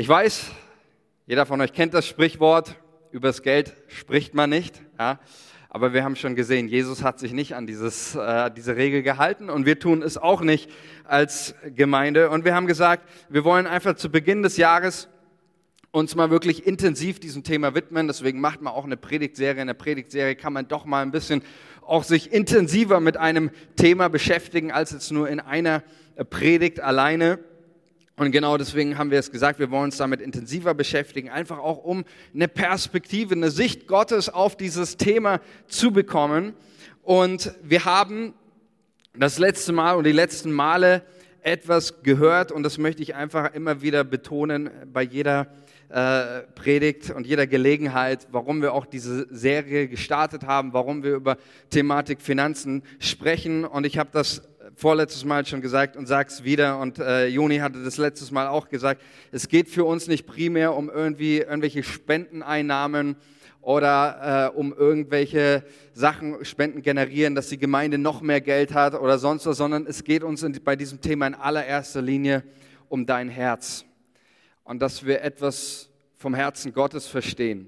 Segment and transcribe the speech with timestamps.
[0.00, 0.52] Ich weiß,
[1.26, 2.76] jeder von euch kennt das Sprichwort,
[3.10, 4.80] übers Geld spricht man nicht.
[4.96, 5.18] Ja?
[5.70, 9.50] Aber wir haben schon gesehen, Jesus hat sich nicht an dieses, äh, diese Regel gehalten
[9.50, 10.70] und wir tun es auch nicht
[11.02, 12.30] als Gemeinde.
[12.30, 15.08] Und wir haben gesagt, wir wollen einfach zu Beginn des Jahres
[15.90, 18.06] uns mal wirklich intensiv diesem Thema widmen.
[18.06, 19.62] Deswegen macht man auch eine Predigtserie.
[19.62, 21.42] In der Predigtserie kann man doch mal ein bisschen
[21.84, 25.82] auch sich intensiver mit einem Thema beschäftigen, als jetzt nur in einer
[26.30, 27.40] Predigt alleine.
[28.18, 31.84] Und genau deswegen haben wir es gesagt, wir wollen uns damit intensiver beschäftigen, einfach auch
[31.84, 36.54] um eine Perspektive, eine Sicht Gottes auf dieses Thema zu bekommen.
[37.04, 38.34] Und wir haben
[39.16, 41.02] das letzte Mal und die letzten Male
[41.42, 45.46] etwas gehört und das möchte ich einfach immer wieder betonen bei jeder
[45.88, 51.36] äh, Predigt und jeder Gelegenheit, warum wir auch diese Serie gestartet haben, warum wir über
[51.70, 53.64] Thematik Finanzen sprechen.
[53.64, 54.42] Und ich habe das
[54.78, 56.78] vorletztes Mal schon gesagt und sag's wieder.
[56.78, 60.74] Und äh, Joni hatte das letztes Mal auch gesagt, es geht für uns nicht primär
[60.74, 63.16] um irgendwie irgendwelche Spendeneinnahmen
[63.60, 69.18] oder äh, um irgendwelche Sachen, Spenden generieren, dass die Gemeinde noch mehr Geld hat oder
[69.18, 72.44] sonst was, sondern es geht uns in, bei diesem Thema in allererster Linie
[72.88, 73.84] um dein Herz.
[74.62, 77.66] Und dass wir etwas vom Herzen Gottes verstehen,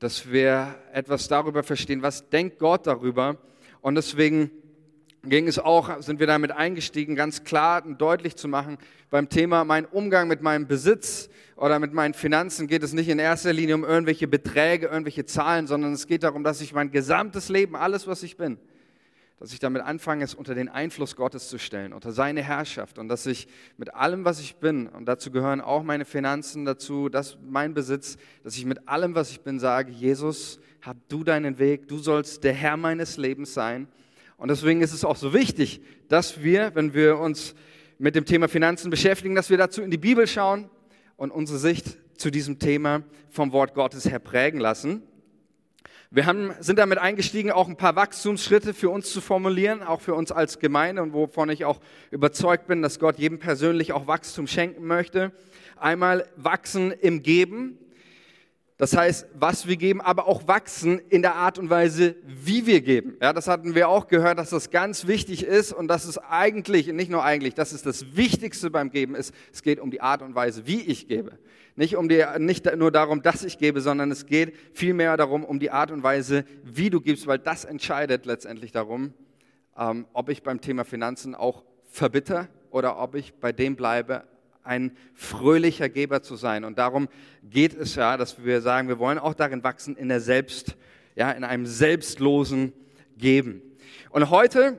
[0.00, 3.38] dass wir etwas darüber verstehen, was denkt Gott darüber?
[3.80, 4.50] Und deswegen
[5.24, 8.76] ging es auch, sind wir damit eingestiegen, ganz klar und deutlich zu machen,
[9.10, 13.18] beim Thema mein Umgang mit meinem Besitz oder mit meinen Finanzen geht es nicht in
[13.18, 17.48] erster Linie um irgendwelche Beträge, irgendwelche Zahlen, sondern es geht darum, dass ich mein gesamtes
[17.48, 18.58] Leben, alles, was ich bin,
[19.38, 23.08] dass ich damit anfange, es unter den Einfluss Gottes zu stellen, unter seine Herrschaft und
[23.08, 27.38] dass ich mit allem, was ich bin, und dazu gehören auch meine Finanzen dazu, dass
[27.48, 31.86] mein Besitz, dass ich mit allem, was ich bin, sage, Jesus, hab du deinen Weg,
[31.86, 33.86] du sollst der Herr meines Lebens sein
[34.36, 37.54] und deswegen ist es auch so wichtig, dass wir, wenn wir uns
[37.98, 40.68] mit dem Thema Finanzen beschäftigen, dass wir dazu in die Bibel schauen
[41.16, 45.02] und unsere Sicht zu diesem Thema vom Wort Gottes her prägen lassen.
[46.10, 50.14] Wir haben, sind damit eingestiegen, auch ein paar Wachstumsschritte für uns zu formulieren, auch für
[50.14, 51.80] uns als Gemeinde und wovon ich auch
[52.10, 55.32] überzeugt bin, dass Gott jedem persönlich auch Wachstum schenken möchte.
[55.76, 57.78] Einmal wachsen im Geben,
[58.82, 62.80] das heißt, was wir geben, aber auch wachsen in der Art und Weise, wie wir
[62.80, 63.16] geben.
[63.22, 66.88] Ja, das hatten wir auch gehört, dass das ganz wichtig ist und dass es eigentlich,
[66.88, 69.32] nicht nur eigentlich, dass es das Wichtigste beim Geben ist.
[69.52, 71.38] Es geht um die Art und Weise, wie ich gebe.
[71.76, 75.60] Nicht, um die, nicht nur darum, dass ich gebe, sondern es geht vielmehr darum, um
[75.60, 79.14] die Art und Weise, wie du gibst, weil das entscheidet letztendlich darum,
[79.78, 84.24] ähm, ob ich beim Thema Finanzen auch verbitter oder ob ich bei dem bleibe,
[84.64, 86.64] ein fröhlicher Geber zu sein.
[86.64, 87.08] Und darum
[87.42, 90.76] geht es ja, dass wir sagen, wir wollen auch darin wachsen, in der Selbst,
[91.16, 92.72] ja, in einem selbstlosen
[93.16, 93.62] Geben.
[94.10, 94.78] Und heute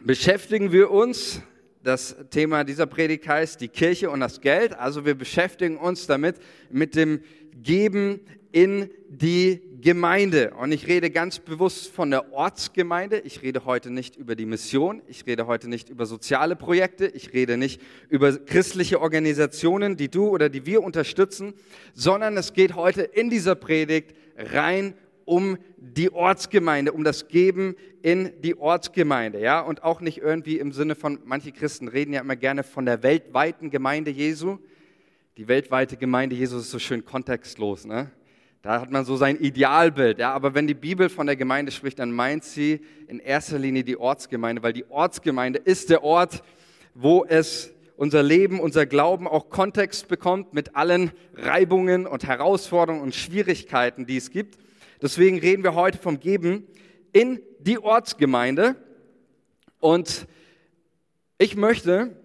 [0.00, 1.42] beschäftigen wir uns,
[1.82, 4.72] das Thema dieser Predigt heißt die Kirche und das Geld.
[4.72, 6.36] Also wir beschäftigen uns damit,
[6.70, 7.20] mit dem
[7.62, 8.20] Geben
[8.54, 10.54] in die Gemeinde.
[10.54, 13.18] Und ich rede ganz bewusst von der Ortsgemeinde.
[13.18, 15.02] Ich rede heute nicht über die Mission.
[15.08, 17.06] Ich rede heute nicht über soziale Projekte.
[17.06, 21.54] Ich rede nicht über christliche Organisationen, die du oder die wir unterstützen,
[21.94, 24.94] sondern es geht heute in dieser Predigt rein
[25.24, 30.70] um die Ortsgemeinde, um das Geben in die Ortsgemeinde, ja, und auch nicht irgendwie im
[30.70, 34.58] Sinne von, manche Christen reden ja immer gerne von der weltweiten Gemeinde Jesu.
[35.38, 38.12] Die weltweite Gemeinde Jesu ist so schön kontextlos, ne?
[38.64, 40.18] Da hat man so sein Idealbild.
[40.18, 43.84] Ja, aber wenn die Bibel von der Gemeinde spricht, dann meint sie in erster Linie
[43.84, 46.42] die Ortsgemeinde, weil die Ortsgemeinde ist der Ort,
[46.94, 53.14] wo es unser Leben, unser Glauben auch Kontext bekommt mit allen Reibungen und Herausforderungen und
[53.14, 54.56] Schwierigkeiten, die es gibt.
[55.02, 56.66] Deswegen reden wir heute vom Geben
[57.12, 58.76] in die Ortsgemeinde.
[59.78, 60.26] Und
[61.36, 62.16] ich möchte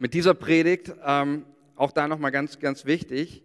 [0.00, 1.44] mit dieser Predigt ähm,
[1.76, 3.44] auch da nochmal ganz, ganz wichtig,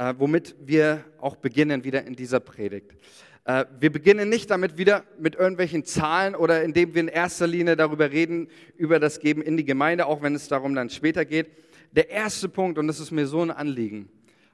[0.00, 2.96] äh, womit wir auch beginnen wieder in dieser Predigt.
[3.44, 7.76] Äh, wir beginnen nicht damit wieder mit irgendwelchen Zahlen oder indem wir in erster Linie
[7.76, 11.48] darüber reden, über das Geben in die Gemeinde, auch wenn es darum dann später geht.
[11.92, 14.08] Der erste Punkt, und das ist mir so ein Anliegen,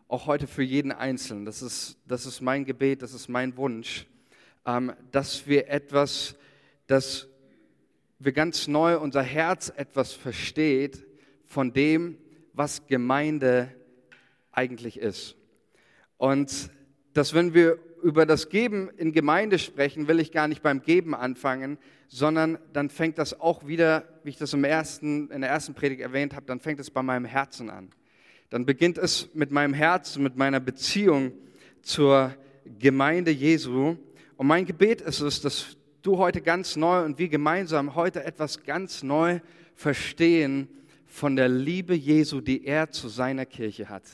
[0.09, 4.05] auch heute für jeden Einzelnen, das ist, das ist mein Gebet, das ist mein Wunsch,
[4.67, 6.35] ähm, dass wir etwas,
[6.88, 7.29] dass
[8.19, 11.06] wir ganz neu unser Herz etwas versteht
[11.44, 12.19] von dem,
[12.53, 13.75] was Gemeinde ist
[14.56, 15.37] eigentlich ist.
[16.17, 16.70] Und
[17.12, 21.14] dass wenn wir über das Geben in Gemeinde sprechen, will ich gar nicht beim Geben
[21.14, 25.75] anfangen, sondern dann fängt das auch wieder, wie ich das im ersten, in der ersten
[25.75, 27.91] Predigt erwähnt habe, dann fängt es bei meinem Herzen an.
[28.50, 31.32] Dann beginnt es mit meinem Herzen, mit meiner Beziehung
[31.82, 32.35] zur
[32.79, 33.97] Gemeinde Jesu.
[34.37, 38.62] Und mein Gebet ist es, dass du heute ganz neu und wir gemeinsam heute etwas
[38.62, 39.41] ganz neu
[39.75, 40.69] verstehen
[41.06, 44.05] von der Liebe Jesu, die er zu seiner Kirche hat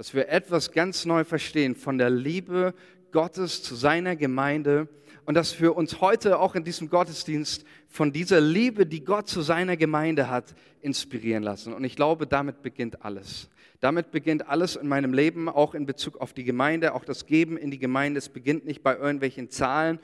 [0.00, 2.72] dass wir etwas ganz neu verstehen von der Liebe
[3.12, 4.88] Gottes zu seiner Gemeinde
[5.26, 9.42] und dass wir uns heute auch in diesem Gottesdienst von dieser Liebe, die Gott zu
[9.42, 11.74] seiner Gemeinde hat, inspirieren lassen.
[11.74, 13.50] Und ich glaube, damit beginnt alles.
[13.80, 17.58] Damit beginnt alles in meinem Leben, auch in Bezug auf die Gemeinde, auch das Geben
[17.58, 18.16] in die Gemeinde.
[18.16, 19.98] Es beginnt nicht bei irgendwelchen Zahlen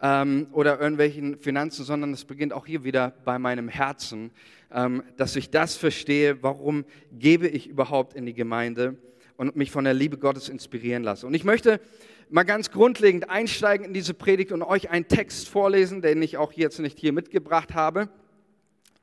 [0.00, 4.30] ähm, oder irgendwelchen Finanzen, sondern es beginnt auch hier wieder bei meinem Herzen,
[4.72, 8.96] ähm, dass ich das verstehe, warum gebe ich überhaupt in die Gemeinde
[9.36, 11.26] und mich von der Liebe Gottes inspirieren lasse.
[11.26, 11.80] Und ich möchte
[12.28, 16.52] mal ganz grundlegend einsteigen in diese Predigt und euch einen Text vorlesen, den ich auch
[16.52, 18.08] jetzt nicht hier mitgebracht habe,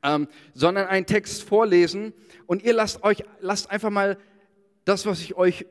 [0.03, 2.13] ähm, sondern einen Text vorlesen
[2.45, 4.17] und ihr lasst euch, lasst einfach mal
[4.85, 5.65] das, was ich euch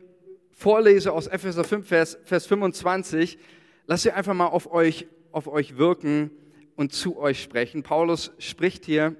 [0.52, 3.38] vorlese aus Epheser 5, Vers, Vers 25,
[3.86, 6.30] lasst ihr einfach mal auf euch, auf euch wirken
[6.76, 7.82] und zu euch sprechen.
[7.82, 9.16] Paulus spricht hier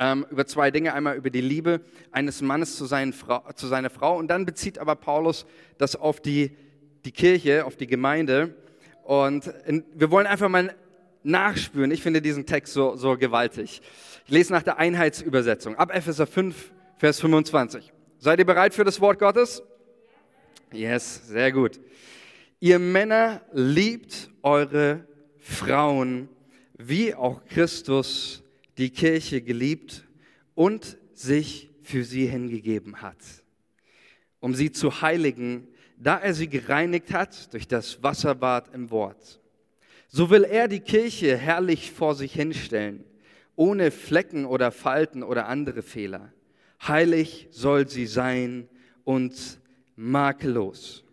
[0.00, 0.94] ähm, über zwei Dinge.
[0.94, 4.96] Einmal über die Liebe eines Mannes zu, Frau, zu seiner Frau und dann bezieht aber
[4.96, 5.46] Paulus
[5.78, 6.56] das auf die
[7.04, 8.54] die Kirche, auf die Gemeinde.
[9.04, 9.52] Und
[9.94, 10.74] wir wollen einfach mal
[11.22, 11.90] nachspüren.
[11.90, 13.82] Ich finde diesen Text so, so gewaltig.
[14.26, 17.92] Ich lese nach der Einheitsübersetzung ab Epheser 5, Vers 25.
[18.18, 19.62] Seid ihr bereit für das Wort Gottes?
[20.72, 21.80] Yes, sehr gut.
[22.60, 25.04] Ihr Männer liebt eure
[25.38, 26.28] Frauen,
[26.76, 28.42] wie auch Christus
[28.80, 30.04] die Kirche geliebt
[30.54, 33.18] und sich für sie hingegeben hat,
[34.40, 35.68] um sie zu heiligen
[36.00, 39.40] da er sie gereinigt hat durch das Wasserbad im Wort.
[40.08, 43.04] So will er die Kirche herrlich vor sich hinstellen,
[43.54, 46.32] ohne Flecken oder Falten oder andere Fehler.
[46.82, 48.66] Heilig soll sie sein
[49.04, 49.60] und
[49.94, 51.04] makellos.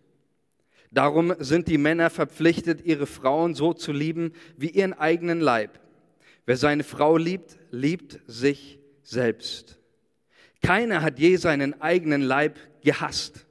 [0.90, 5.82] Darum sind die Männer verpflichtet, ihre Frauen so zu lieben wie ihren eigenen Leib.
[6.48, 9.78] Wer seine Frau liebt, liebt sich selbst.
[10.64, 13.46] Keiner hat je seinen eigenen Leib gehasst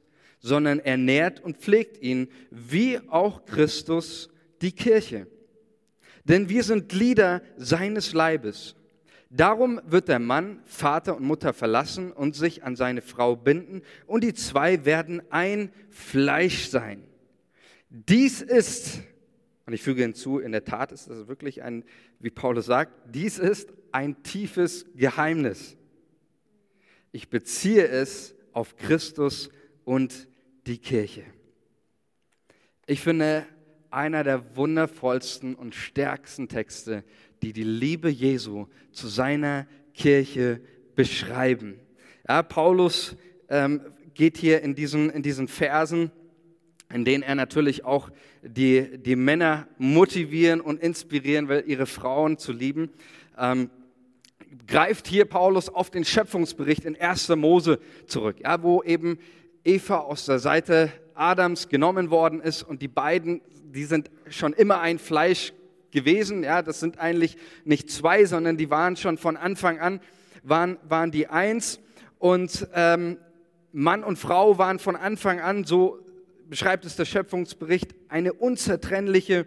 [0.47, 4.31] sondern er nährt und pflegt ihn, wie auch Christus
[4.63, 5.27] die Kirche.
[6.25, 8.77] Denn wir sind Glieder seines Leibes.
[9.29, 14.23] Darum wird der Mann Vater und Mutter verlassen und sich an seine Frau binden, und
[14.23, 17.03] die zwei werden ein Fleisch sein.
[17.91, 19.01] Dies ist,
[19.67, 21.85] und ich füge hinzu, in der Tat ist das wirklich ein,
[22.21, 25.77] wie Paulus sagt, dies ist ein tiefes Geheimnis.
[27.11, 29.51] Ich beziehe es auf Christus
[29.85, 30.29] und
[30.67, 31.25] die Kirche.
[32.87, 33.45] Ich finde,
[33.91, 37.03] einer der wundervollsten und stärksten Texte,
[37.43, 40.61] die die Liebe Jesu zu seiner Kirche
[40.95, 41.81] beschreiben.
[42.29, 43.17] Ja, Paulus
[43.49, 43.81] ähm,
[44.15, 46.11] geht hier in diesen, in diesen Versen,
[46.93, 48.11] in denen er natürlich auch
[48.43, 52.91] die, die Männer motivieren und inspirieren will, ihre Frauen zu lieben.
[53.39, 53.71] Ähm,
[54.67, 57.29] greift hier Paulus auf den Schöpfungsbericht in 1.
[57.31, 59.19] Mose zurück, ja, wo eben
[59.65, 64.81] Eva aus der Seite Adams genommen worden ist und die beiden, die sind schon immer
[64.81, 65.53] ein Fleisch
[65.91, 66.45] gewesen.
[66.45, 70.01] Ja, das sind eigentlich nicht zwei, sondern die waren schon von Anfang an
[70.49, 71.81] waren, waren die eins
[72.19, 73.19] und ähm,
[73.73, 75.99] Mann und Frau waren von Anfang an, so
[76.49, 79.47] beschreibt es der Schöpfungsbericht, eine unzertrennliche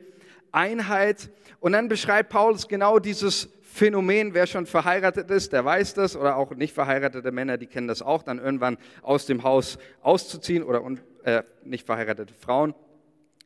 [0.52, 1.30] Einheit.
[1.60, 6.38] Und dann beschreibt Paulus genau dieses Phänomen, wer schon verheiratet ist, der weiß das, oder
[6.38, 10.84] auch nicht verheiratete Männer, die kennen das auch, dann irgendwann aus dem Haus auszuziehen oder
[11.24, 12.74] äh, nicht verheiratete Frauen.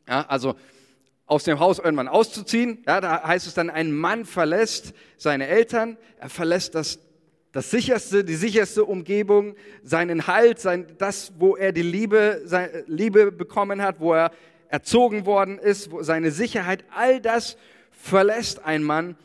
[0.08, 0.56] Ja, also
[1.26, 5.98] aus dem Haus irgendwann auszuziehen, ja, da heißt es dann, ein Mann verlässt seine Eltern,
[6.20, 7.00] er verlässt das,
[7.54, 13.32] das sicherste, die sicherste Umgebung, seinen Halt, sein, das, wo er die Liebe, seine Liebe
[13.32, 14.32] bekommen hat, wo er
[14.68, 17.56] erzogen worden ist, wo seine Sicherheit, all das
[17.92, 19.16] verlässt ein Mann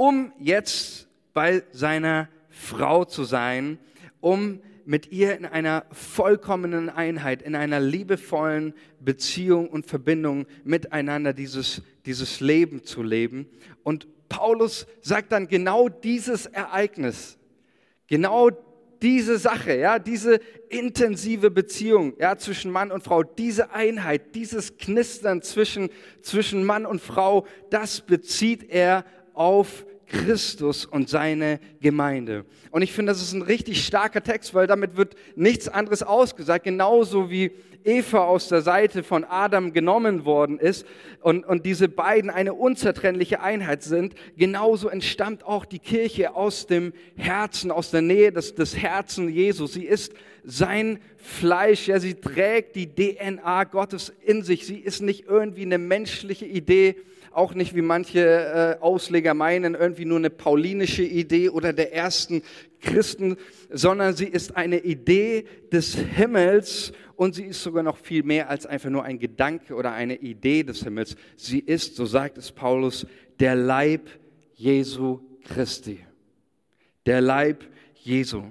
[0.00, 3.78] um jetzt bei seiner Frau zu sein,
[4.22, 11.82] um mit ihr in einer vollkommenen Einheit, in einer liebevollen Beziehung und Verbindung miteinander dieses,
[12.06, 13.46] dieses Leben zu leben.
[13.82, 17.36] Und Paulus sagt dann genau dieses Ereignis,
[18.10, 18.50] genau
[19.00, 25.40] diese Sache, ja, diese intensive Beziehung, ja, zwischen Mann und Frau, diese Einheit, dieses Knistern
[25.40, 25.88] zwischen,
[26.20, 32.44] zwischen Mann und Frau, das bezieht er auf Christus und seine Gemeinde.
[32.70, 36.64] Und ich finde, das ist ein richtig starker Text, weil damit wird nichts anderes ausgesagt,
[36.64, 37.52] genauso wie
[37.84, 40.86] Eva aus der Seite von Adam genommen worden ist
[41.22, 46.92] und, und diese beiden eine unzertrennliche Einheit sind, genauso entstammt auch die Kirche aus dem
[47.16, 49.66] Herzen, aus der Nähe des, des Herzen Jesu.
[49.66, 50.12] Sie ist
[50.44, 54.66] sein Fleisch, ja, sie trägt die DNA Gottes in sich.
[54.66, 56.96] Sie ist nicht irgendwie eine menschliche Idee,
[57.32, 62.42] auch nicht wie manche äh, Ausleger meinen, irgendwie nur eine paulinische Idee oder der ersten
[62.80, 63.36] Christen,
[63.70, 68.66] sondern sie ist eine Idee des Himmels und sie ist sogar noch viel mehr als
[68.66, 71.16] einfach nur ein Gedanke oder eine Idee des Himmels.
[71.36, 73.06] Sie ist, so sagt es Paulus,
[73.38, 74.08] der Leib
[74.54, 76.00] Jesu Christi.
[77.06, 78.44] Der Leib Jesu.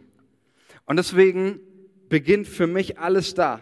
[0.86, 1.60] Und deswegen
[2.10, 3.62] beginnt für mich alles da.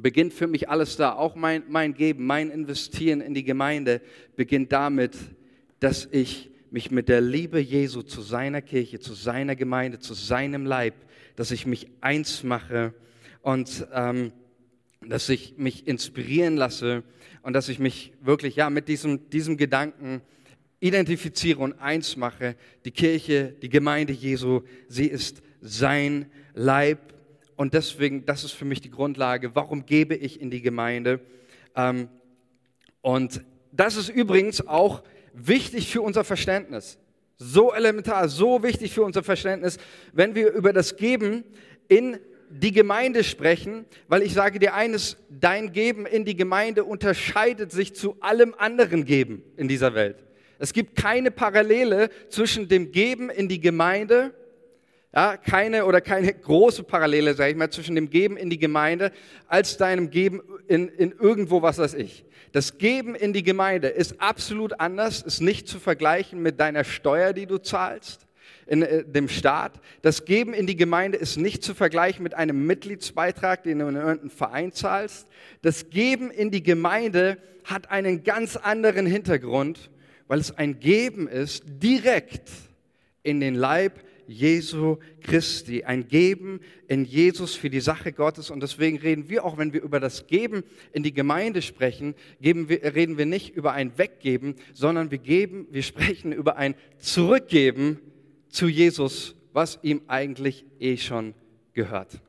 [0.00, 1.14] Beginnt für mich alles da.
[1.14, 4.00] Auch mein, mein Geben, mein Investieren in die Gemeinde
[4.36, 5.16] beginnt damit,
[5.80, 10.66] dass ich mich mit der Liebe Jesu zu seiner Kirche, zu seiner Gemeinde, zu seinem
[10.66, 10.94] Leib,
[11.34, 12.94] dass ich mich eins mache
[13.42, 14.30] und ähm,
[15.04, 17.02] dass ich mich inspirieren lasse
[17.42, 20.20] und dass ich mich wirklich ja mit diesem, diesem Gedanken
[20.78, 22.54] identifiziere und eins mache.
[22.84, 27.17] Die Kirche, die Gemeinde Jesu, sie ist sein Leib
[27.58, 31.18] und deswegen, das ist für mich die Grundlage, warum gebe ich in die Gemeinde.
[31.74, 32.08] Ähm,
[33.02, 35.02] und das ist übrigens auch
[35.34, 36.98] wichtig für unser Verständnis.
[37.36, 39.78] So elementar, so wichtig für unser Verständnis,
[40.12, 41.42] wenn wir über das Geben
[41.88, 47.72] in die Gemeinde sprechen, weil ich sage dir eines, dein Geben in die Gemeinde unterscheidet
[47.72, 50.24] sich zu allem anderen Geben in dieser Welt.
[50.60, 54.32] Es gibt keine Parallele zwischen dem Geben in die Gemeinde,
[55.14, 59.10] ja, keine oder keine große Parallele, sage ich mal, zwischen dem Geben in die Gemeinde
[59.46, 62.24] als deinem Geben in, in irgendwo, was weiß ich.
[62.52, 67.32] Das Geben in die Gemeinde ist absolut anders, ist nicht zu vergleichen mit deiner Steuer,
[67.32, 68.26] die du zahlst
[68.66, 69.80] in äh, dem Staat.
[70.02, 73.96] Das Geben in die Gemeinde ist nicht zu vergleichen mit einem Mitgliedsbeitrag, den du in
[73.96, 75.26] irgendeinem Verein zahlst.
[75.62, 79.90] Das Geben in die Gemeinde hat einen ganz anderen Hintergrund,
[80.26, 82.50] weil es ein Geben ist direkt
[83.22, 88.50] in den Leib Jesu Christi, ein Geben in Jesus für die Sache Gottes.
[88.50, 92.54] Und deswegen reden wir auch, wenn wir über das Geben in die Gemeinde sprechen, wir,
[92.94, 97.98] reden wir nicht über ein Weggeben, sondern wir geben, wir sprechen über ein Zurückgeben
[98.50, 101.34] zu Jesus, was ihm eigentlich eh schon
[101.72, 102.20] gehört.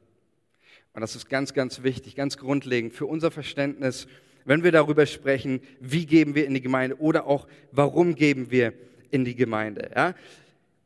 [0.93, 4.07] Und das ist ganz, ganz wichtig, ganz grundlegend für unser Verständnis,
[4.45, 8.73] wenn wir darüber sprechen, wie geben wir in die Gemeinde oder auch warum geben wir
[9.11, 9.91] in die Gemeinde.
[9.95, 10.15] Ja?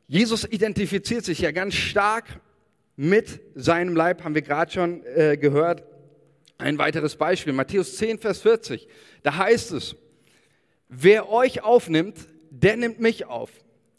[0.06, 2.40] Jesus identifiziert sich ja ganz stark
[2.96, 5.82] mit seinem Leib, haben wir gerade schon äh, gehört.
[6.58, 8.86] Ein weiteres Beispiel, Matthäus 10, Vers 40.
[9.22, 9.96] Da heißt es,
[10.88, 13.50] wer euch aufnimmt, der nimmt mich auf.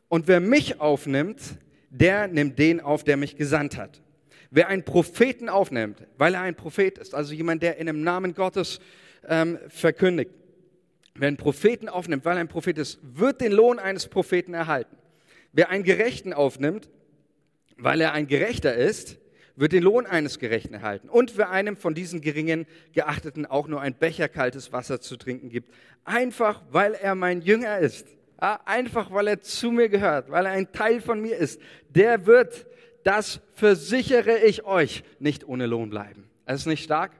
[0.07, 1.41] Und wer mich aufnimmt,
[1.89, 4.01] der nimmt den auf, der mich gesandt hat.
[4.51, 8.33] Wer einen Propheten aufnimmt, weil er ein Prophet ist, also jemand, der in dem Namen
[8.35, 8.79] Gottes
[9.27, 10.31] ähm, verkündigt,
[11.15, 14.95] wer einen Propheten aufnimmt, weil er ein Prophet ist, wird den Lohn eines Propheten erhalten.
[15.55, 16.89] Wer einen Gerechten aufnimmt,
[17.77, 19.17] weil er ein Gerechter ist,
[19.55, 21.07] wird den Lohn eines Gerechten erhalten.
[21.07, 25.47] Und wer einem von diesen geringen Geachteten auch nur ein Becher kaltes Wasser zu trinken
[25.47, 25.71] gibt,
[26.03, 28.05] einfach weil er mein Jünger ist,
[28.37, 32.67] einfach weil er zu mir gehört, weil er ein Teil von mir ist, der wird,
[33.05, 36.29] das versichere ich euch, nicht ohne Lohn bleiben.
[36.45, 37.13] Es ist nicht stark?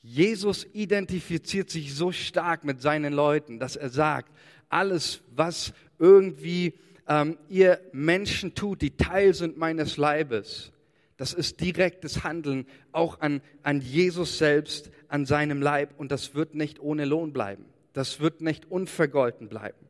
[0.00, 4.32] Jesus identifiziert sich so stark mit seinen Leuten, dass er sagt,
[4.70, 6.72] alles, was irgendwie
[7.10, 10.72] ähm, ihr Menschen tut, die Teil sind meines Leibes.
[11.16, 16.54] Das ist direktes Handeln auch an, an Jesus selbst, an seinem Leib und das wird
[16.54, 17.66] nicht ohne Lohn bleiben.
[17.92, 19.88] Das wird nicht unvergolten bleiben.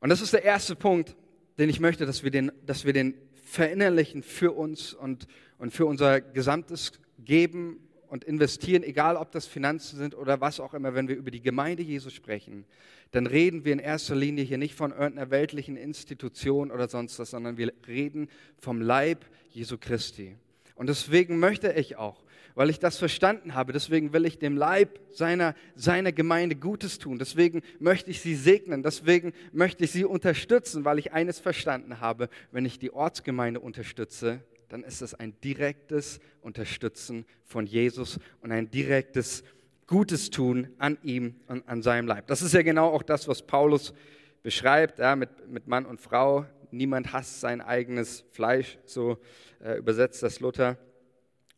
[0.00, 1.16] Und das ist der erste Punkt,
[1.58, 3.14] den ich möchte, dass wir den, dass wir den
[3.44, 5.26] verinnerlichen für uns und,
[5.58, 10.74] und für unser gesamtes Geben und investieren, egal ob das Finanzen sind oder was auch
[10.74, 12.64] immer, wenn wir über die Gemeinde Jesu sprechen,
[13.12, 17.30] dann reden wir in erster Linie hier nicht von irgendeiner weltlichen Institution oder sonst was,
[17.30, 20.36] sondern wir reden vom Leib Jesu Christi.
[20.74, 22.22] Und deswegen möchte ich auch,
[22.54, 27.18] weil ich das verstanden habe, deswegen will ich dem Leib seiner, seiner Gemeinde Gutes tun,
[27.18, 32.28] deswegen möchte ich sie segnen, deswegen möchte ich sie unterstützen, weil ich eines verstanden habe,
[32.52, 38.70] wenn ich die Ortsgemeinde unterstütze, dann ist es ein direktes Unterstützen von Jesus und ein
[38.70, 39.42] direktes
[39.86, 42.26] Gutes tun an ihm und an seinem Leib.
[42.26, 43.94] Das ist ja genau auch das, was Paulus
[44.42, 46.44] beschreibt, ja, mit, mit Mann und Frau.
[46.70, 49.18] Niemand hasst sein eigenes Fleisch, so
[49.64, 50.76] äh, übersetzt das Luther.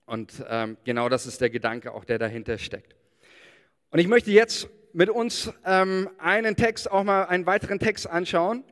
[0.06, 2.94] Und ähm, genau das ist der Gedanke auch, der dahinter steckt.
[3.90, 8.64] Und ich möchte jetzt mit uns ähm, einen Text, auch mal einen weiteren Text anschauen.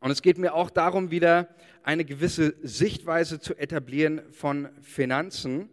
[0.00, 1.48] Und es geht mir auch darum, wieder
[1.82, 5.68] eine gewisse Sichtweise zu etablieren von Finanzen.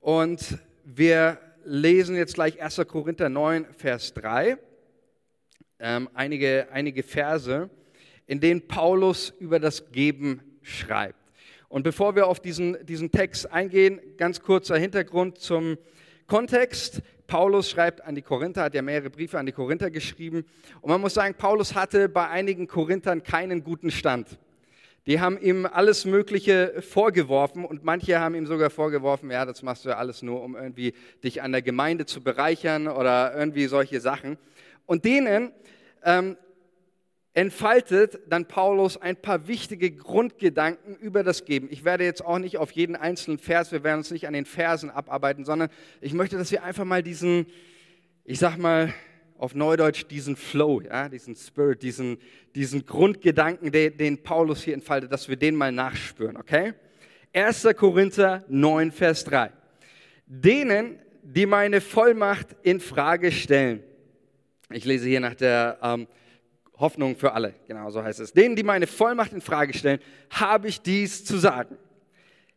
[0.00, 2.82] Und wir lesen jetzt gleich 1.
[2.86, 4.58] Korinther 9, Vers 3,
[5.78, 7.70] ähm, einige, einige Verse,
[8.26, 11.18] in denen Paulus über das Geben schreibt.
[11.68, 15.78] Und bevor wir auf diesen, diesen Text eingehen, ganz kurzer Hintergrund zum
[16.26, 17.02] Kontext.
[17.26, 20.44] Paulus schreibt an die Korinther, hat ja mehrere Briefe an die Korinther geschrieben.
[20.80, 24.38] Und man muss sagen, Paulus hatte bei einigen Korinthern keinen guten Stand.
[25.06, 29.84] Die haben ihm alles Mögliche vorgeworfen und manche haben ihm sogar vorgeworfen, ja, das machst
[29.84, 34.00] du ja alles nur, um irgendwie dich an der Gemeinde zu bereichern oder irgendwie solche
[34.00, 34.36] Sachen.
[34.84, 35.52] Und denen
[36.04, 36.36] ähm,
[37.36, 41.68] entfaltet dann Paulus ein paar wichtige Grundgedanken über das Geben.
[41.70, 44.46] Ich werde jetzt auch nicht auf jeden einzelnen Vers, wir werden uns nicht an den
[44.46, 45.68] Versen abarbeiten, sondern
[46.00, 47.44] ich möchte, dass wir einfach mal diesen,
[48.24, 48.90] ich sag mal
[49.36, 52.16] auf Neudeutsch, diesen Flow, ja, diesen Spirit, diesen,
[52.54, 56.72] diesen Grundgedanken, den, den Paulus hier entfaltet, dass wir den mal nachspüren, okay?
[57.34, 57.68] 1.
[57.76, 59.52] Korinther 9, Vers 3.
[60.24, 63.82] Denen, die meine Vollmacht in Frage stellen.
[64.70, 66.06] Ich lese hier nach der ähm,
[66.78, 68.32] Hoffnung für alle, genau so heißt es.
[68.32, 71.78] Denen, die meine Vollmacht in Frage stellen, habe ich dies zu sagen.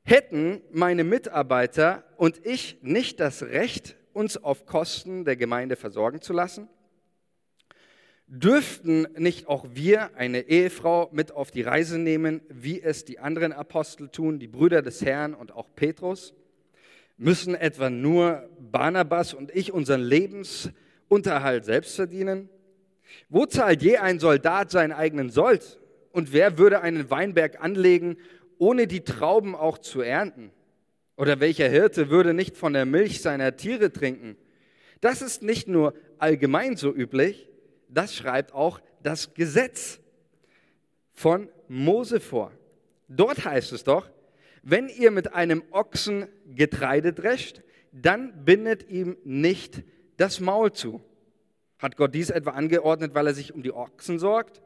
[0.04, 6.34] Hätten meine Mitarbeiter und ich nicht das Recht, uns auf Kosten der Gemeinde versorgen zu
[6.34, 6.68] lassen?
[8.28, 13.54] Dürften nicht auch wir eine Ehefrau mit auf die Reise nehmen, wie es die anderen
[13.54, 16.34] Apostel tun, die Brüder des Herrn und auch Petrus?
[17.18, 22.50] Müssen etwa nur Barnabas und ich unseren Lebensunterhalt selbst verdienen?
[23.30, 25.80] Wo zahlt je ein Soldat seinen eigenen Sold?
[26.12, 28.18] Und wer würde einen Weinberg anlegen,
[28.58, 30.52] ohne die Trauben auch zu ernten?
[31.16, 34.38] Oder welcher Hirte würde nicht von der Milch seiner Tiere trinken?
[35.02, 37.50] Das ist nicht nur allgemein so üblich,
[37.88, 40.00] das schreibt auch das Gesetz
[41.14, 42.52] von Mose vor.
[43.08, 44.10] Dort heißt es doch,
[44.64, 47.62] wenn ihr mit einem Ochsen Getreide drescht,
[47.92, 49.84] dann bindet ihm nicht
[50.18, 51.02] das Maul zu.
[51.80, 54.62] Hat Gott dies etwa angeordnet, weil er sich um die Ochsen sorgt?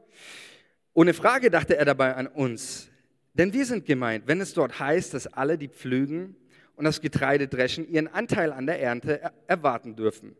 [0.92, 2.90] Ohne Frage dachte er dabei an uns.
[3.34, 6.36] Denn wir sind gemeint, wenn es dort heißt, dass alle, die pflügen
[6.76, 10.36] und das Getreide dreschen, ihren Anteil an der Ernte erwarten dürfen.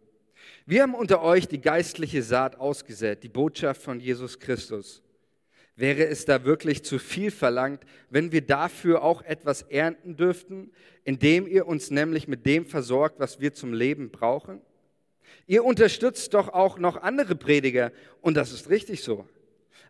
[0.67, 5.03] Wir haben unter euch die geistliche Saat ausgesät, die Botschaft von Jesus Christus.
[5.77, 10.71] Wäre es da wirklich zu viel verlangt, wenn wir dafür auch etwas ernten dürften,
[11.03, 14.61] indem ihr uns nämlich mit dem versorgt, was wir zum Leben brauchen?
[15.47, 19.27] Ihr unterstützt doch auch noch andere Prediger und das ist richtig so.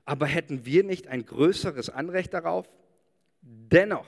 [0.04, 2.68] Aber hätten wir nicht ein größeres Anrecht darauf?
[3.40, 4.06] Dennoch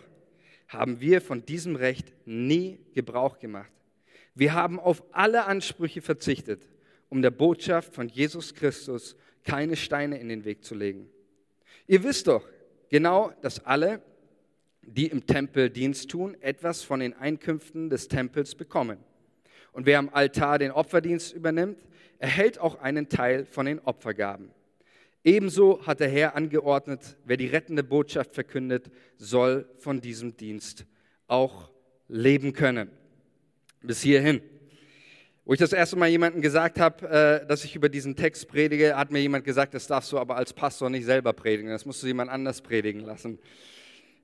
[0.69, 3.71] haben wir von diesem Recht nie Gebrauch gemacht.
[4.35, 6.69] Wir haben auf alle Ansprüche verzichtet,
[7.09, 11.09] um der Botschaft von Jesus Christus keine Steine in den Weg zu legen.
[11.87, 12.47] Ihr wisst doch
[12.91, 14.03] genau, dass alle,
[14.83, 18.99] die im Tempel Dienst tun, etwas von den Einkünften des Tempels bekommen.
[19.77, 21.77] Und wer am Altar den Opferdienst übernimmt,
[22.19, 24.51] erhält auch einen Teil von den Opfergaben.
[25.23, 30.87] Ebenso hat der Herr angeordnet, wer die rettende Botschaft verkündet, soll von diesem Dienst
[31.27, 31.71] auch
[32.09, 32.91] leben können.
[33.83, 34.41] Bis hierhin.
[35.45, 38.97] Wo ich das erste Mal jemandem gesagt habe, äh, dass ich über diesen Text predige,
[38.97, 42.03] hat mir jemand gesagt, das darfst du aber als Pastor nicht selber predigen, das musst
[42.03, 43.39] du jemand anders predigen lassen.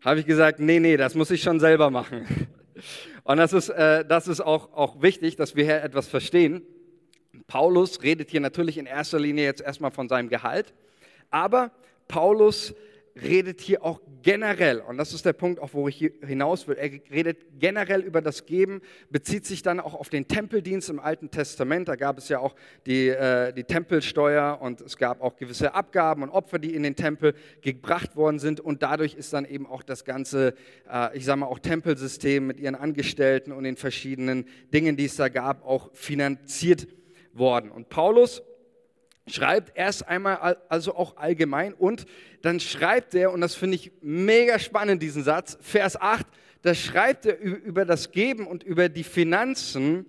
[0.00, 2.26] Habe ich gesagt, nee, nee, das muss ich schon selber machen.
[3.24, 6.62] Und das ist, äh, das ist auch, auch wichtig, dass wir hier etwas verstehen.
[7.46, 10.74] Paulus redet hier natürlich in erster Linie jetzt erstmal von seinem Gehalt,
[11.30, 11.70] aber
[12.08, 12.74] Paulus
[13.20, 16.76] redet hier auch generell, und das ist der Punkt, auch wo ich hier hinaus will,
[16.76, 21.30] er redet generell über das Geben, bezieht sich dann auch auf den Tempeldienst im Alten
[21.30, 21.88] Testament.
[21.88, 22.54] Da gab es ja auch
[22.86, 26.96] die, äh, die Tempelsteuer und es gab auch gewisse Abgaben und Opfer, die in den
[26.96, 28.60] Tempel gebracht worden sind.
[28.60, 30.54] Und dadurch ist dann eben auch das ganze,
[30.90, 35.16] äh, ich sage mal, auch Tempelsystem mit ihren Angestellten und den verschiedenen Dingen, die es
[35.16, 36.86] da gab, auch finanziert
[37.32, 37.70] worden.
[37.70, 38.42] Und Paulus
[39.26, 42.06] schreibt erst einmal also auch allgemein und
[42.42, 46.26] dann schreibt er, und das finde ich mega spannend, diesen Satz, Vers 8,
[46.62, 50.06] da schreibt er über das Geben und über die Finanzen,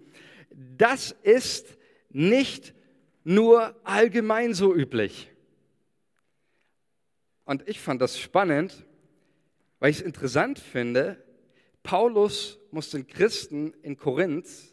[0.52, 1.78] das ist
[2.10, 2.74] nicht
[3.24, 5.32] nur allgemein so üblich.
[7.46, 8.86] Und ich fand das spannend,
[9.80, 11.24] weil ich es interessant finde,
[11.82, 14.73] Paulus muss den Christen in Korinth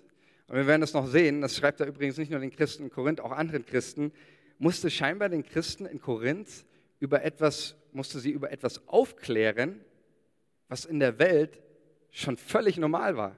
[0.50, 2.90] und wir werden das noch sehen, das schreibt er übrigens nicht nur den Christen in
[2.90, 4.10] Korinth, auch anderen Christen,
[4.58, 6.64] musste scheinbar den Christen in Korinth
[6.98, 9.80] über etwas, musste sie über etwas aufklären,
[10.68, 11.62] was in der Welt
[12.10, 13.36] schon völlig normal war.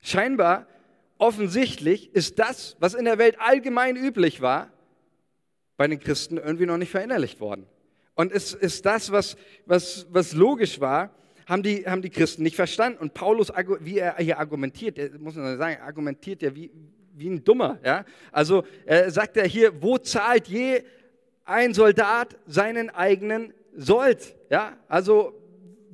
[0.00, 0.68] Scheinbar,
[1.18, 4.70] offensichtlich ist das, was in der Welt allgemein üblich war,
[5.76, 7.66] bei den Christen irgendwie noch nicht verinnerlicht worden.
[8.14, 11.10] Und es ist das, was, was, was logisch war,
[11.48, 12.98] haben die, haben die Christen nicht verstanden.
[12.98, 16.70] Und Paulus, wie er hier argumentiert, er, muss man sagen, argumentiert ja wie,
[17.14, 17.78] wie ein Dummer.
[17.82, 18.04] Ja?
[18.30, 20.82] Also äh, sagt er hier, wo zahlt je
[21.44, 24.36] ein Soldat seinen eigenen Sold?
[24.50, 24.76] Ja?
[24.88, 25.34] Also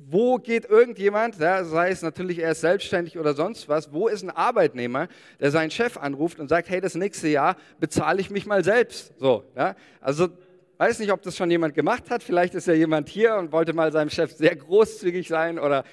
[0.07, 4.21] wo geht irgendjemand, ja, sei es natürlich er ist selbstständig oder sonst was, wo ist
[4.21, 5.07] ein Arbeitnehmer,
[5.39, 9.13] der seinen Chef anruft und sagt, hey, das nächste Jahr bezahle ich mich mal selbst.
[9.17, 10.29] So, ja, also
[10.77, 12.23] weiß nicht, ob das schon jemand gemacht hat.
[12.23, 15.83] Vielleicht ist ja jemand hier und wollte mal seinem Chef sehr großzügig sein oder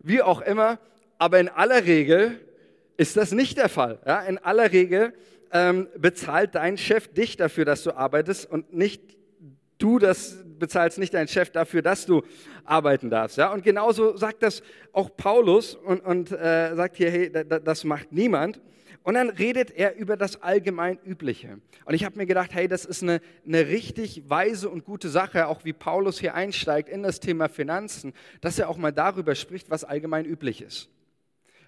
[0.00, 0.78] wie auch immer.
[1.18, 2.40] Aber in aller Regel
[2.96, 4.00] ist das nicht der Fall.
[4.06, 4.20] Ja?
[4.22, 5.14] In aller Regel
[5.52, 9.16] ähm, bezahlt dein Chef dich dafür, dass du arbeitest und nicht
[9.78, 12.22] du das bezahlst nicht deinen Chef dafür, dass du
[12.64, 13.36] arbeiten darfst.
[13.36, 13.52] Ja?
[13.52, 18.60] Und genauso sagt das auch Paulus und, und äh, sagt hier, hey, das macht niemand.
[19.04, 21.58] Und dann redet er über das allgemein Übliche.
[21.84, 25.46] Und ich habe mir gedacht, hey, das ist eine, eine richtig weise und gute Sache,
[25.46, 29.68] auch wie Paulus hier einsteigt in das Thema Finanzen, dass er auch mal darüber spricht,
[29.68, 30.88] was allgemein üblich ist.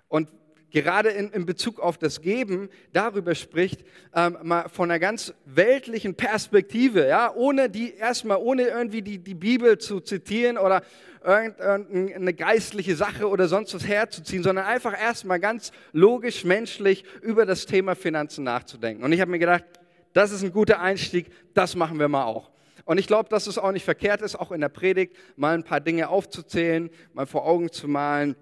[0.09, 0.31] Und
[0.71, 6.15] gerade in, in Bezug auf das Geben darüber spricht, ähm, mal von einer ganz weltlichen
[6.15, 10.83] Perspektive, ja, ohne die erstmal, ohne irgendwie die, die Bibel zu zitieren oder
[11.27, 17.67] irgendeine geistliche Sache oder sonst was herzuziehen, sondern einfach erstmal ganz logisch, menschlich über das
[17.67, 19.03] Thema Finanzen nachzudenken.
[19.03, 19.65] Und ich habe mir gedacht,
[20.13, 22.51] das ist ein guter Einstieg, das machen wir mal auch.
[22.85, 25.65] Und ich glaube, dass es auch nicht verkehrt ist, auch in der Predigt mal ein
[25.65, 28.37] paar Dinge aufzuzählen, mal vor Augen zu malen,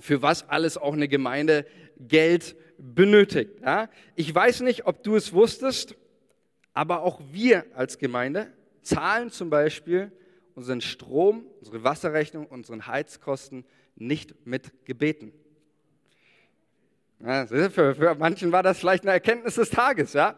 [0.00, 1.64] für was alles auch eine Gemeinde
[1.96, 3.60] Geld benötigt.
[3.62, 3.88] Ja?
[4.16, 5.94] Ich weiß nicht, ob du es wusstest,
[6.74, 10.10] aber auch wir als Gemeinde zahlen zum Beispiel
[10.54, 13.64] unseren Strom, unsere Wasserrechnung, unseren Heizkosten
[13.96, 15.32] nicht mit Gebeten.
[17.22, 20.36] Für, für manchen war das vielleicht eine Erkenntnis des Tages, ja.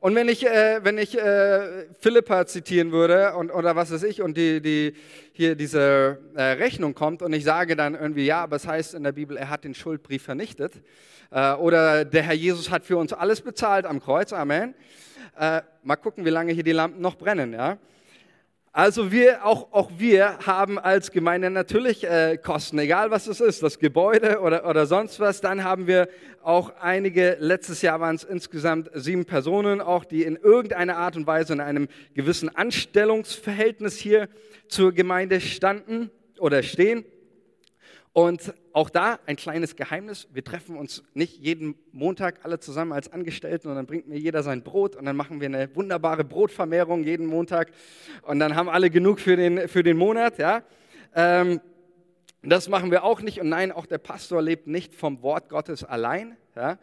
[0.00, 4.22] Und wenn ich, äh, wenn ich äh, Philippa zitieren würde und, oder was weiß ich
[4.22, 4.94] und die, die,
[5.32, 9.04] hier diese äh, Rechnung kommt und ich sage dann irgendwie, ja, aber es heißt in
[9.04, 10.72] der Bibel, er hat den Schuldbrief vernichtet
[11.30, 14.74] äh, oder der Herr Jesus hat für uns alles bezahlt am Kreuz, Amen.
[15.38, 17.76] Äh, mal gucken, wie lange hier die Lampen noch brennen, ja.
[18.72, 23.64] Also wir, auch, auch wir haben als Gemeinde natürlich äh, Kosten, egal was es ist,
[23.64, 25.40] das Gebäude oder, oder sonst was.
[25.40, 26.08] Dann haben wir
[26.44, 31.26] auch einige, letztes Jahr waren es insgesamt sieben Personen, auch die in irgendeiner Art und
[31.26, 34.28] Weise in einem gewissen Anstellungsverhältnis hier
[34.68, 37.04] zur Gemeinde standen oder stehen.
[38.12, 40.26] Und auch da ein kleines Geheimnis.
[40.32, 44.42] Wir treffen uns nicht jeden Montag alle zusammen als Angestellten und dann bringt mir jeder
[44.42, 47.70] sein Brot und dann machen wir eine wunderbare Brotvermehrung jeden Montag
[48.22, 50.38] und dann haben alle genug für den, für den Monat.
[50.38, 50.64] Ja?
[51.14, 51.60] Ähm,
[52.42, 55.84] das machen wir auch nicht und nein, auch der Pastor lebt nicht vom Wort Gottes
[55.84, 56.36] allein.
[56.56, 56.78] Ja?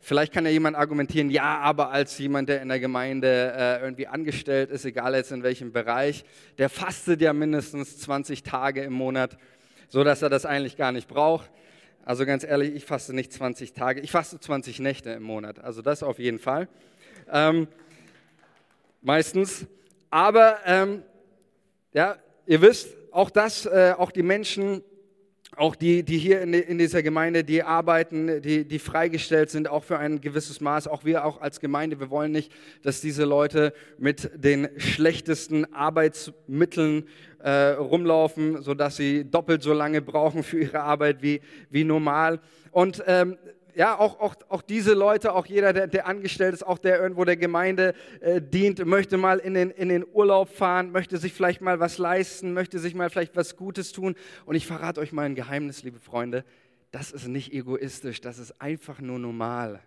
[0.00, 4.06] Vielleicht kann ja jemand argumentieren, ja, aber als jemand, der in der Gemeinde äh, irgendwie
[4.06, 6.24] angestellt ist, egal jetzt in welchem Bereich,
[6.58, 9.38] der fastet ja mindestens 20 Tage im Monat
[9.88, 11.50] so dass er das eigentlich gar nicht braucht.
[12.04, 15.58] Also ganz ehrlich, ich faste nicht 20 Tage, ich faste 20 Nächte im Monat.
[15.58, 16.68] Also das auf jeden Fall.
[17.30, 17.68] Ähm,
[19.02, 19.66] meistens.
[20.10, 21.02] Aber ähm,
[21.92, 24.82] ja, ihr wisst, auch das, äh, auch die Menschen,
[25.56, 29.84] auch die, die hier in, in, dieser Gemeinde, die arbeiten, die, die freigestellt sind, auch
[29.84, 33.72] für ein gewisses Maß, auch wir auch als Gemeinde, wir wollen nicht, dass diese Leute
[33.98, 37.08] mit den schlechtesten Arbeitsmitteln
[37.40, 42.40] äh, rumlaufen, sodass sie doppelt so lange brauchen für ihre Arbeit wie, wie normal.
[42.70, 43.36] Und ähm,
[43.78, 47.24] ja, auch, auch, auch diese Leute, auch jeder, der, der angestellt ist, auch der irgendwo
[47.24, 51.60] der Gemeinde äh, dient, möchte mal in den, in den Urlaub fahren, möchte sich vielleicht
[51.60, 54.16] mal was leisten, möchte sich mal vielleicht was Gutes tun.
[54.46, 56.44] Und ich verrate euch mal ein Geheimnis, liebe Freunde,
[56.90, 59.78] das ist nicht egoistisch, das ist einfach nur normal.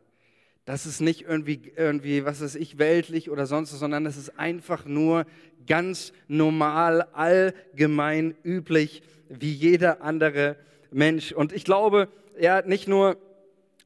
[0.64, 4.86] Das ist nicht irgendwie, irgendwie, was weiß ich, weltlich oder sonst, sondern das ist einfach
[4.86, 5.26] nur
[5.68, 10.56] ganz normal, allgemein üblich, wie jeder andere
[10.92, 11.34] Mensch.
[11.34, 12.08] Und ich glaube,
[12.40, 13.18] ja, nicht nur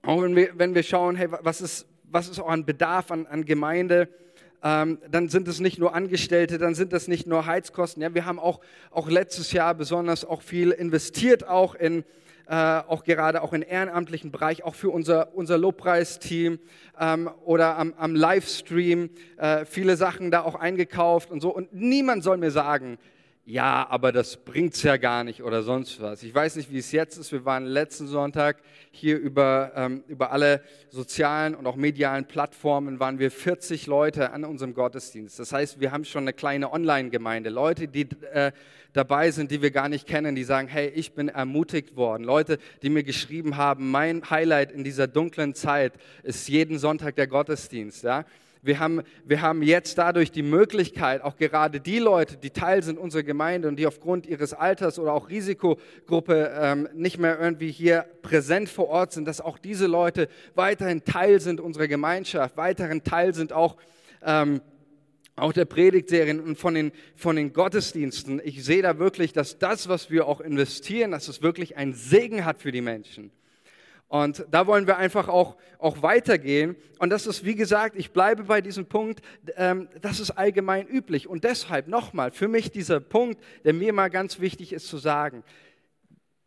[0.05, 3.25] auch wenn wir, wenn wir schauen, hey, was ist, was ist auch an Bedarf an,
[3.25, 4.09] an Gemeinde,
[4.63, 8.01] ähm, dann sind es nicht nur Angestellte, dann sind es nicht nur Heizkosten.
[8.01, 12.03] Ja, wir haben auch, auch letztes Jahr besonders auch viel investiert, auch in,
[12.47, 16.59] äh, auch gerade auch im ehrenamtlichen Bereich, auch für unser, unser Lobpreisteam
[16.99, 21.53] ähm, oder am, am Livestream, äh, viele Sachen da auch eingekauft und so.
[21.53, 22.97] Und niemand soll mir sagen,
[23.47, 26.23] ja, aber das bringt's ja gar nicht oder sonst was.
[26.23, 27.31] Ich weiß nicht, wie es jetzt ist.
[27.31, 28.57] Wir waren letzten Sonntag
[28.89, 34.45] hier über, ähm, über alle sozialen und auch medialen Plattformen, waren wir 40 Leute an
[34.45, 35.37] unserem Gottesdienst.
[35.37, 37.51] Das heißt, wir haben schon eine kleine Online-Gemeinde.
[37.51, 38.51] Leute, die äh,
[38.93, 42.23] dabei sind, die wir gar nicht kennen, die sagen, hey, ich bin ermutigt worden.
[42.23, 47.27] Leute, die mir geschrieben haben, mein Highlight in dieser dunklen Zeit ist jeden Sonntag der
[47.27, 48.05] Gottesdienst.
[48.05, 48.25] Ja?
[48.65, 52.97] Wir haben, wir haben jetzt dadurch die Möglichkeit, auch gerade die Leute, die Teil sind
[52.97, 58.07] unserer Gemeinde und die aufgrund ihres Alters oder auch Risikogruppe ähm, nicht mehr irgendwie hier
[58.23, 63.35] präsent vor Ort sind, dass auch diese Leute weiterhin Teil sind unserer Gemeinschaft, weiterhin Teil
[63.35, 63.77] sind auch
[64.23, 64.61] ähm,
[65.35, 68.41] auch der Predigtserien und von den, von den Gottesdiensten.
[68.43, 72.45] Ich sehe da wirklich, dass das, was wir auch investieren, dass es wirklich einen Segen
[72.45, 73.31] hat für die Menschen.
[74.07, 76.75] Und da wollen wir einfach auch, auch weitergehen.
[76.99, 79.21] Und das ist, wie gesagt, ich bleibe bei diesem Punkt,
[79.55, 81.27] ähm, das ist allgemein üblich.
[81.27, 85.43] Und deshalb nochmal, für mich dieser Punkt, der mir mal ganz wichtig ist zu sagen,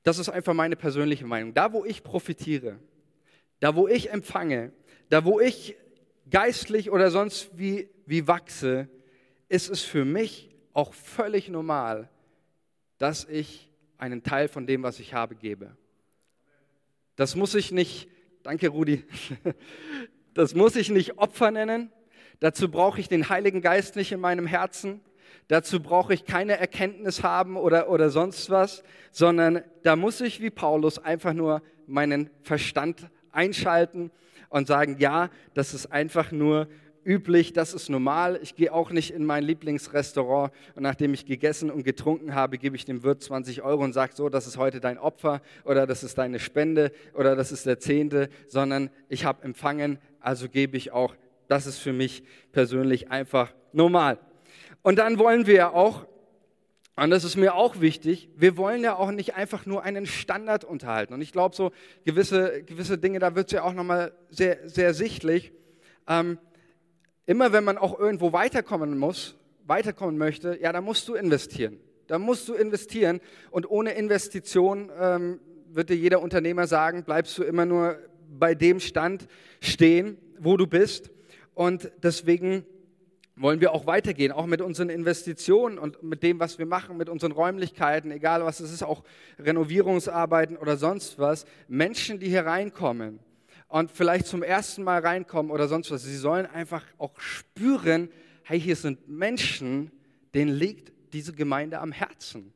[0.04, 1.52] das ist einfach meine persönliche Meinung.
[1.52, 2.78] Da, wo ich profitiere,
[3.60, 4.72] da, wo ich empfange,
[5.10, 5.76] da, wo ich
[6.30, 8.88] geistlich oder sonst wie, wie wachse,
[9.48, 12.08] ist es für mich auch völlig normal,
[12.98, 15.76] dass ich einen Teil von dem, was ich habe, gebe.
[17.18, 18.08] Das muss ich nicht,
[18.44, 19.04] danke Rudi,
[20.34, 21.90] das muss ich nicht Opfer nennen.
[22.38, 25.00] Dazu brauche ich den Heiligen Geist nicht in meinem Herzen.
[25.48, 30.50] Dazu brauche ich keine Erkenntnis haben oder, oder sonst was, sondern da muss ich wie
[30.50, 34.12] Paulus einfach nur meinen Verstand einschalten
[34.48, 36.68] und sagen, ja, das ist einfach nur
[37.08, 38.38] üblich, das ist normal.
[38.42, 42.76] Ich gehe auch nicht in mein Lieblingsrestaurant und nachdem ich gegessen und getrunken habe, gebe
[42.76, 46.04] ich dem Wirt 20 Euro und sage so, das ist heute dein Opfer oder das
[46.04, 50.92] ist deine Spende oder das ist der Zehnte, sondern ich habe empfangen, also gebe ich
[50.92, 51.14] auch.
[51.48, 54.18] Das ist für mich persönlich einfach normal.
[54.82, 56.06] Und dann wollen wir ja auch,
[56.96, 60.64] und das ist mir auch wichtig, wir wollen ja auch nicht einfach nur einen Standard
[60.64, 61.14] unterhalten.
[61.14, 61.72] Und ich glaube, so
[62.04, 65.52] gewisse, gewisse Dinge, da wird es ja auch nochmal sehr, sehr sichtlich.
[66.06, 66.38] Ähm,
[67.28, 69.36] immer wenn man auch irgendwo weiterkommen muss,
[69.66, 71.78] weiterkommen möchte, ja, da musst du investieren.
[72.06, 73.20] Da musst du investieren.
[73.50, 75.38] Und ohne Investition ähm,
[75.68, 77.98] wird dir jeder Unternehmer sagen, bleibst du immer nur
[78.30, 79.28] bei dem Stand
[79.60, 81.10] stehen, wo du bist.
[81.52, 82.64] Und deswegen
[83.36, 87.10] wollen wir auch weitergehen, auch mit unseren Investitionen und mit dem, was wir machen, mit
[87.10, 89.04] unseren Räumlichkeiten, egal was es ist, auch
[89.38, 91.44] Renovierungsarbeiten oder sonst was.
[91.68, 93.20] Menschen, die hier reinkommen,
[93.68, 96.02] und vielleicht zum ersten Mal reinkommen oder sonst was.
[96.02, 98.10] Sie sollen einfach auch spüren,
[98.42, 99.92] hey, hier sind Menschen,
[100.34, 102.52] denen liegt diese Gemeinde am Herzen.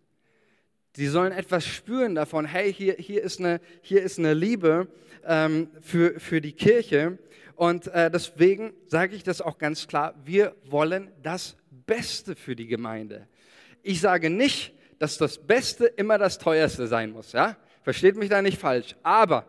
[0.95, 4.89] Sie sollen etwas spüren davon, hey, hier, hier, ist, eine, hier ist eine Liebe
[5.25, 7.19] ähm, für, für die Kirche.
[7.55, 12.67] Und äh, deswegen sage ich das auch ganz klar, wir wollen das Beste für die
[12.67, 13.27] Gemeinde.
[13.83, 17.33] Ich sage nicht, dass das Beste immer das Teuerste sein muss.
[17.33, 17.57] Ja?
[17.83, 18.95] Versteht mich da nicht falsch.
[19.03, 19.47] Aber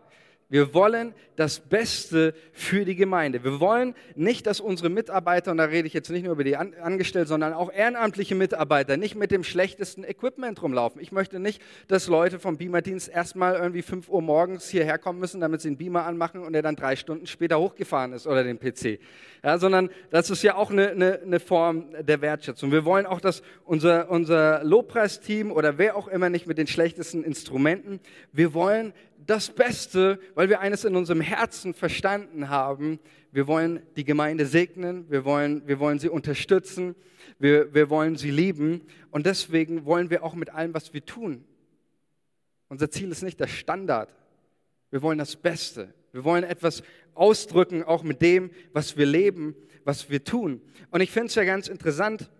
[0.48, 3.42] wir wollen das Beste für die Gemeinde.
[3.42, 6.56] Wir wollen nicht, dass unsere Mitarbeiter, und da rede ich jetzt nicht nur über die
[6.56, 11.00] Angestellten, sondern auch ehrenamtliche Mitarbeiter, nicht mit dem schlechtesten Equipment rumlaufen.
[11.00, 15.40] Ich möchte nicht, dass Leute vom Beamerdienst erstmal irgendwie 5 Uhr morgens hierher kommen müssen,
[15.40, 18.58] damit sie den Beamer anmachen und er dann drei Stunden später hochgefahren ist oder den
[18.58, 19.00] PC.
[19.42, 22.70] Ja, sondern das ist ja auch eine, eine, eine Form der Wertschätzung.
[22.70, 27.24] Wir wollen auch, dass unser, unser Lobpreisteam oder wer auch immer nicht mit den schlechtesten
[27.24, 28.00] Instrumenten,
[28.32, 28.92] wir wollen,
[29.26, 32.98] das Beste, weil wir eines in unserem Herzen verstanden haben.
[33.32, 36.94] Wir wollen die Gemeinde segnen, wir wollen, wir wollen sie unterstützen,
[37.38, 41.44] wir, wir wollen sie lieben und deswegen wollen wir auch mit allem, was wir tun.
[42.68, 44.14] Unser Ziel ist nicht der Standard.
[44.90, 45.92] Wir wollen das Beste.
[46.12, 46.82] Wir wollen etwas
[47.14, 50.60] ausdrücken, auch mit dem, was wir leben, was wir tun.
[50.90, 52.30] Und ich finde es ja ganz interessant,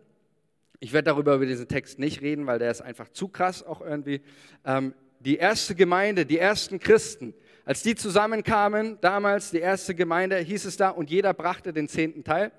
[0.81, 3.81] ich werde darüber über diesen Text nicht reden, weil der ist einfach zu krass auch
[3.81, 4.21] irgendwie.
[4.65, 7.35] Ähm, die erste Gemeinde, die ersten Christen,
[7.65, 12.23] als die zusammenkamen, damals die erste Gemeinde, hieß es da, und jeder brachte den zehnten
[12.25, 12.53] Teil.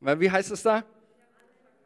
[0.00, 0.84] Wie heißt es da?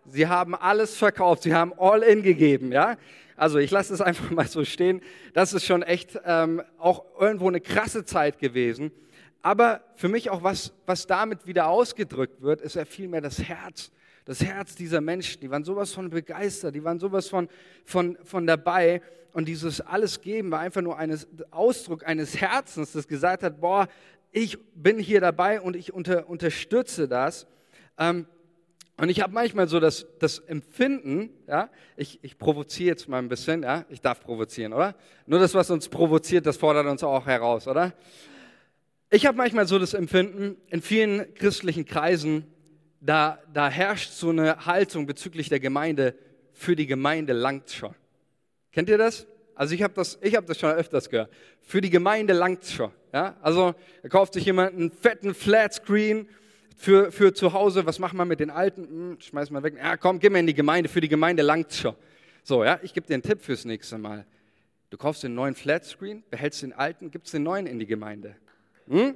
[0.07, 2.97] Sie haben alles verkauft, sie haben all in gegeben, ja.
[3.37, 5.03] Also ich lasse es einfach mal so stehen.
[5.35, 8.91] Das ist schon echt ähm, auch irgendwo eine krasse Zeit gewesen.
[9.43, 13.91] Aber für mich auch was, was damit wieder ausgedrückt wird, ist ja vielmehr das Herz
[14.27, 17.49] das Herz dieser Menschen, die waren sowas von begeistert, die waren sowas von,
[17.85, 19.01] von, von dabei.
[19.37, 21.15] Und dieses alles geben war einfach nur ein
[21.51, 23.87] Ausdruck eines Herzens, das gesagt hat, boah,
[24.33, 27.47] ich bin hier dabei und ich unter, unterstütze das.
[27.99, 28.25] Ähm,
[28.97, 31.69] und ich habe manchmal so das, das Empfinden, ja,
[31.99, 34.95] ich, ich provoziere jetzt mal ein bisschen, ja, ich darf provozieren, oder?
[35.27, 37.93] Nur das, was uns provoziert, das fordert uns auch heraus, oder?
[39.11, 42.47] Ich habe manchmal so das Empfinden, in vielen christlichen Kreisen
[43.03, 46.15] da, da herrscht so eine Haltung bezüglich der Gemeinde,
[46.55, 47.95] für die Gemeinde langt schon.
[48.77, 49.27] Kennt ihr das?
[49.55, 51.31] Also ich habe das, hab das schon öfters gehört.
[51.63, 52.93] Für die Gemeinde langt schon.
[53.11, 53.35] Ja?
[53.41, 56.29] Also da kauft sich jemand einen fetten Flatscreen
[56.77, 57.87] für, für zu Hause.
[57.87, 58.83] Was macht man mit den alten?
[58.83, 59.77] Hm, schmeiß mal weg.
[59.79, 60.91] Ja, komm, geh mal in die Gemeinde.
[60.91, 61.95] Für die Gemeinde langt schon.
[62.43, 64.27] So, ja, ich gebe dir einen Tipp fürs nächste Mal.
[64.91, 68.37] Du kaufst den neuen Flatscreen, behältst den alten, gibst den neuen in die Gemeinde.
[68.89, 69.15] Hm?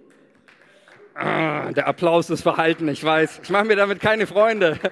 [1.12, 3.40] Ah, der Applaus ist verhalten, ich weiß.
[3.42, 4.81] Ich mache mir damit keine Freunde.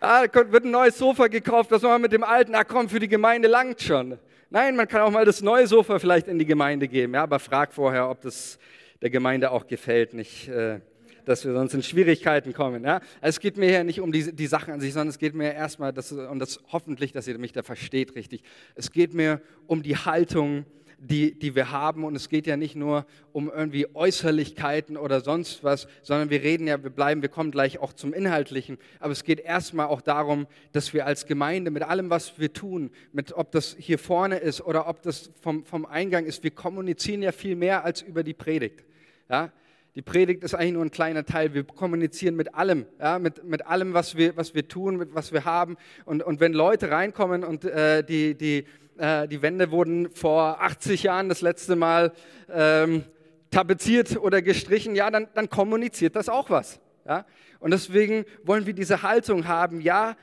[0.00, 2.54] Ah, wird ein neues Sofa gekauft, was machen wir mit dem alten?
[2.54, 4.16] Ah, komm, für die Gemeinde langt schon.
[4.48, 7.40] Nein, man kann auch mal das neue Sofa vielleicht in die Gemeinde geben, ja, aber
[7.40, 8.60] frag vorher, ob das
[9.02, 10.78] der Gemeinde auch gefällt, nicht, äh,
[11.24, 12.84] dass wir sonst in Schwierigkeiten kommen.
[12.84, 13.00] Ja?
[13.20, 15.52] Es geht mir hier nicht um die, die Sachen an sich, sondern es geht mir
[15.52, 18.44] erstmal, dass, und das hoffentlich, dass ihr mich da versteht richtig,
[18.76, 20.64] es geht mir um die Haltung,
[20.98, 22.04] die, die wir haben.
[22.04, 26.66] Und es geht ja nicht nur um irgendwie Äußerlichkeiten oder sonst was, sondern wir reden
[26.66, 28.78] ja, wir bleiben, wir kommen gleich auch zum Inhaltlichen.
[29.00, 32.90] Aber es geht erstmal auch darum, dass wir als Gemeinde mit allem, was wir tun,
[33.12, 37.22] mit ob das hier vorne ist oder ob das vom, vom Eingang ist, wir kommunizieren
[37.22, 38.84] ja viel mehr als über die Predigt.
[39.30, 39.52] Ja?
[39.94, 41.54] Die Predigt ist eigentlich nur ein kleiner Teil.
[41.54, 45.32] Wir kommunizieren mit allem, ja, mit, mit allem, was wir, was wir tun, mit was
[45.32, 45.76] wir haben.
[46.04, 48.64] Und, und wenn Leute reinkommen und äh, die, die,
[48.98, 52.12] äh, die Wände wurden vor 80 Jahren das letzte Mal
[52.52, 53.04] ähm,
[53.50, 56.80] tapeziert oder gestrichen, ja, dann, dann kommuniziert das auch was.
[57.06, 57.24] Ja?
[57.60, 60.16] Und deswegen wollen wir diese Haltung haben, ja,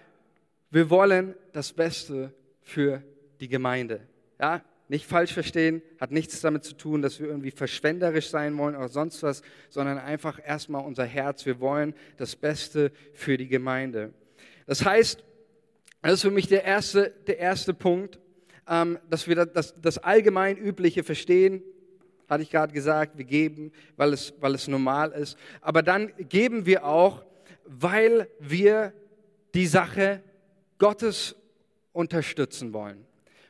[0.71, 3.03] wir wollen das Beste für
[3.39, 4.01] die Gemeinde.
[4.39, 4.61] Ja?
[4.87, 8.89] Nicht falsch verstehen, hat nichts damit zu tun, dass wir irgendwie verschwenderisch sein wollen oder
[8.89, 11.45] sonst was, sondern einfach erstmal unser Herz.
[11.45, 14.13] Wir wollen das Beste für die Gemeinde.
[14.67, 15.23] Das heißt,
[16.03, 18.19] das ist für mich der erste, der erste Punkt
[18.67, 21.61] ähm, dass wir das, das allgemein Übliche verstehen,
[22.27, 25.37] hatte ich gerade gesagt, wir geben, weil es, weil es normal ist.
[25.61, 27.23] Aber dann geben wir auch,
[27.65, 28.93] weil wir
[29.53, 30.21] die Sache
[30.79, 31.35] Gottes
[31.93, 33.05] unterstützen wollen.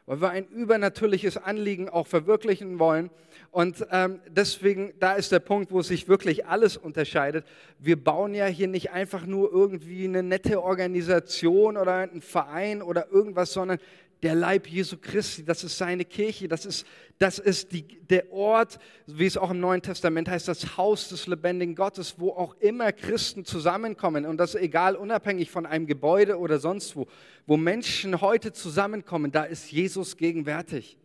[0.06, 3.10] Weil wir ein übernatürliches Anliegen auch verwirklichen wollen.
[3.50, 7.46] Und ähm, deswegen, da ist der Punkt, wo sich wirklich alles unterscheidet.
[7.80, 13.10] Wir bauen ja hier nicht einfach nur irgendwie eine nette Organisation oder einen Verein oder
[13.10, 13.80] irgendwas, sondern
[14.26, 16.88] der Leib Jesu Christi, das ist seine Kirche, das ist,
[17.20, 21.28] das ist die, der Ort, wie es auch im Neuen Testament heißt, das Haus des
[21.28, 26.58] lebendigen Gottes, wo auch immer Christen zusammenkommen und das egal, unabhängig von einem Gebäude oder
[26.58, 27.06] sonst wo,
[27.46, 30.98] wo Menschen heute zusammenkommen, da ist Jesus gegenwärtig.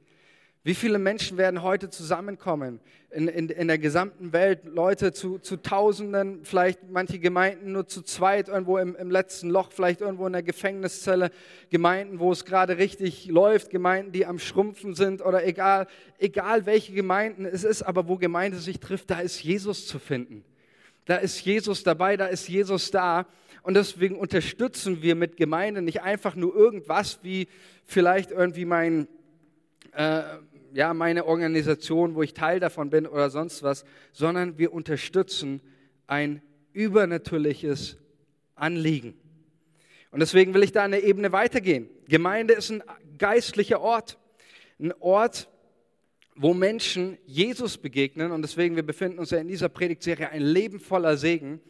[0.62, 4.66] Wie viele Menschen werden heute zusammenkommen in, in, in der gesamten Welt?
[4.66, 9.72] Leute zu, zu Tausenden, vielleicht manche Gemeinden nur zu zweit, irgendwo im, im letzten Loch,
[9.72, 11.30] vielleicht irgendwo in der Gefängniszelle.
[11.70, 15.86] Gemeinden, wo es gerade richtig läuft, Gemeinden, die am Schrumpfen sind oder egal,
[16.18, 20.44] egal welche Gemeinden es ist, aber wo Gemeinde sich trifft, da ist Jesus zu finden.
[21.06, 23.26] Da ist Jesus dabei, da ist Jesus da.
[23.62, 27.48] Und deswegen unterstützen wir mit Gemeinde nicht einfach nur irgendwas wie
[27.86, 29.08] vielleicht irgendwie mein
[29.92, 30.22] äh,
[30.72, 35.60] ja, meine Organisation, wo ich Teil davon bin oder sonst was, sondern wir unterstützen
[36.06, 37.98] ein übernatürliches
[38.54, 39.14] Anliegen.
[40.10, 41.88] Und deswegen will ich da eine Ebene weitergehen.
[42.08, 42.82] Gemeinde ist ein
[43.18, 44.18] geistlicher Ort,
[44.80, 45.48] ein Ort,
[46.34, 48.32] wo Menschen Jesus begegnen.
[48.32, 51.60] Und deswegen, wir befinden uns ja in dieser Predigtserie ein Leben voller Segen.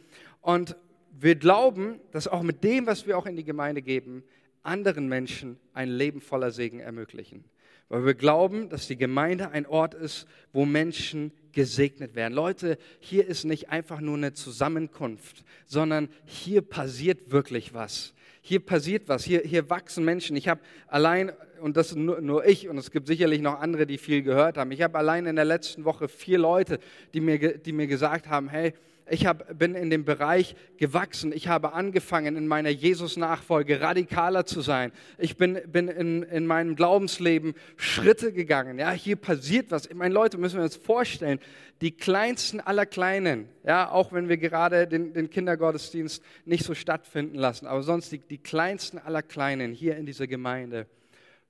[0.40, 0.76] Und
[1.18, 4.22] wir glauben, dass auch mit dem, was wir auch in die Gemeinde geben,
[4.62, 7.44] anderen Menschen ein Leben voller Segen ermöglichen
[7.90, 12.32] weil wir glauben, dass die Gemeinde ein Ort ist, wo Menschen gesegnet werden.
[12.32, 18.14] Leute, hier ist nicht einfach nur eine Zusammenkunft, sondern hier passiert wirklich was.
[18.42, 20.36] Hier passiert was, hier, hier wachsen Menschen.
[20.36, 23.98] Ich habe allein, und das nur, nur ich, und es gibt sicherlich noch andere, die
[23.98, 26.78] viel gehört haben, ich habe allein in der letzten Woche vier Leute,
[27.12, 28.72] die mir, die mir gesagt haben, hey,
[29.10, 31.32] ich hab, bin in dem Bereich gewachsen.
[31.32, 34.92] Ich habe angefangen, in meiner Jesus-Nachfolge radikaler zu sein.
[35.18, 38.78] Ich bin, bin in, in meinem Glaubensleben Schritte gegangen.
[38.78, 39.86] Ja, hier passiert was.
[39.86, 41.40] Ich meine, Leute, müssen wir uns vorstellen,
[41.80, 47.36] die kleinsten aller Kleinen, ja, auch wenn wir gerade den, den Kindergottesdienst nicht so stattfinden
[47.36, 50.86] lassen, aber sonst die, die kleinsten aller Kleinen hier in dieser Gemeinde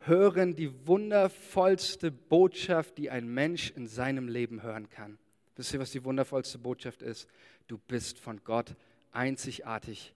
[0.00, 5.18] hören die wundervollste Botschaft, die ein Mensch in seinem Leben hören kann.
[5.60, 7.28] Wisst ihr, was die wundervollste Botschaft ist?
[7.66, 8.74] Du bist von Gott
[9.12, 10.14] einzigartig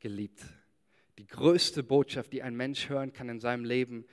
[0.00, 0.42] geliebt.
[1.16, 4.04] Die größte Botschaft, die ein Mensch hören kann in seinem Leben,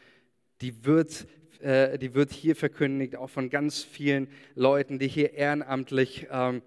[0.61, 1.27] die wird,
[1.59, 6.61] äh, die wird hier verkündigt, auch von ganz vielen Leuten, die hier ehrenamtlich ähm,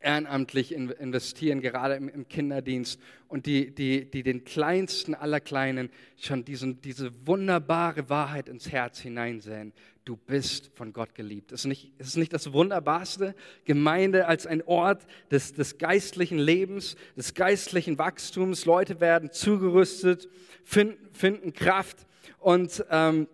[0.00, 6.80] ehrenamtlich investieren, gerade im, Kinderdienst und die, die, die den Kleinsten aller Kleinen schon diesen,
[6.80, 9.72] diese wunderbare Wahrheit ins Herz hineinsehen.
[10.04, 11.52] Du bist von Gott geliebt.
[11.52, 13.34] Ist nicht, ist nicht das Wunderbarste?
[13.64, 18.64] Gemeinde als ein Ort des, des geistlichen Lebens, des geistlichen Wachstums.
[18.64, 20.28] Leute werden zugerüstet,
[20.64, 22.06] finden, finden Kraft
[22.38, 23.28] und ähm,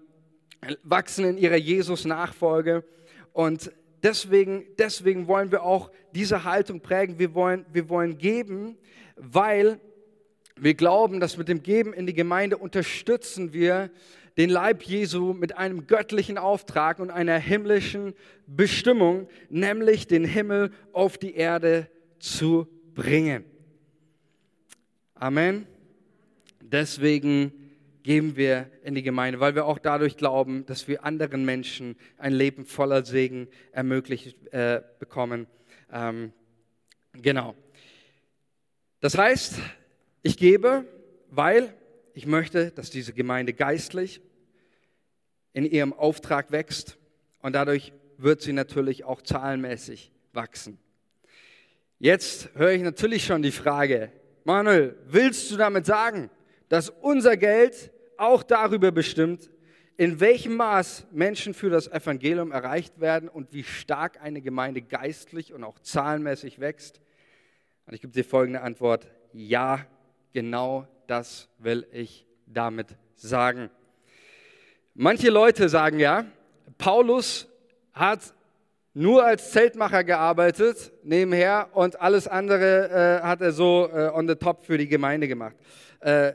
[0.83, 2.85] wachsen in ihrer Jesus-Nachfolge.
[3.33, 3.70] Und
[4.05, 7.19] deswegen, deswegen wollen wir auch diese Haltung prägen.
[7.19, 8.77] Wir wollen, wir wollen geben,
[9.17, 9.81] weil
[10.57, 13.90] wir glauben, dass mit dem Geben in die Gemeinde unterstützen wir
[14.37, 18.15] den Leib Jesu mit einem göttlichen Auftrag und einer himmlischen
[18.46, 21.88] Bestimmung, nämlich den Himmel auf die Erde
[22.19, 23.44] zu bringen.
[25.15, 25.67] Amen.
[26.61, 27.52] Deswegen
[28.05, 32.33] geben wir in die Gemeinde, weil wir auch dadurch glauben, dass wir anderen Menschen ein
[32.33, 35.48] Leben voller Segen ermöglicht äh, bekommen.
[35.92, 36.33] Ähm,
[37.23, 37.55] Genau.
[39.00, 39.55] Das heißt,
[40.23, 40.85] ich gebe,
[41.31, 41.75] weil
[42.15, 44.21] ich möchte, dass diese Gemeinde geistlich
[45.52, 46.96] in ihrem Auftrag wächst
[47.40, 50.79] und dadurch wird sie natürlich auch zahlenmäßig wachsen.
[51.98, 54.11] Jetzt höre ich natürlich schon die Frage,
[54.44, 56.31] Manuel, willst du damit sagen,
[56.69, 57.92] dass unser Geld
[58.27, 59.50] auch darüber bestimmt,
[59.96, 65.52] in welchem Maß Menschen für das Evangelium erreicht werden und wie stark eine Gemeinde geistlich
[65.52, 67.00] und auch zahlenmäßig wächst?
[67.87, 69.06] Und ich gebe dir folgende Antwort.
[69.33, 69.87] Ja,
[70.33, 73.70] genau das will ich damit sagen.
[74.94, 76.25] Manche Leute sagen ja,
[76.79, 77.48] Paulus
[77.92, 78.35] hat
[78.94, 84.37] nur als Zeltmacher gearbeitet nebenher und alles andere äh, hat er so äh, on the
[84.37, 85.56] top für die Gemeinde gemacht.
[86.05, 86.35] Äh,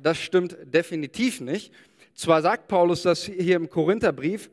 [0.00, 1.72] das stimmt definitiv nicht.
[2.14, 4.48] Zwar sagt Paulus das hier im Korintherbrief,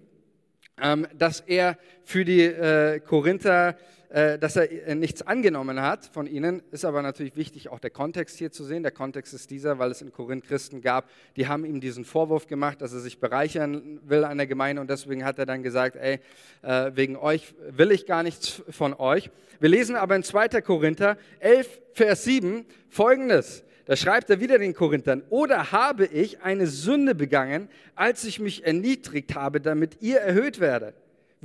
[0.81, 3.77] ähm, dass er für die äh, Korinther
[4.09, 8.37] äh, dass er nichts angenommen hat von ihnen, ist aber natürlich wichtig, auch der Kontext
[8.37, 8.81] hier zu sehen.
[8.81, 12.47] Der Kontext ist dieser, weil es in Korinth Christen gab, die haben ihm diesen Vorwurf
[12.47, 15.95] gemacht, dass er sich bereichern will an der Gemeinde und deswegen hat er dann gesagt,
[15.95, 16.19] ey,
[16.93, 19.31] wegen euch will ich gar nichts von euch.
[19.59, 20.61] Wir lesen aber in 2.
[20.61, 23.65] Korinther 11, Vers 7 folgendes.
[23.85, 28.65] Da schreibt er wieder den Korinthern, oder habe ich eine Sünde begangen, als ich mich
[28.65, 30.95] erniedrigt habe, damit ihr erhöht werdet?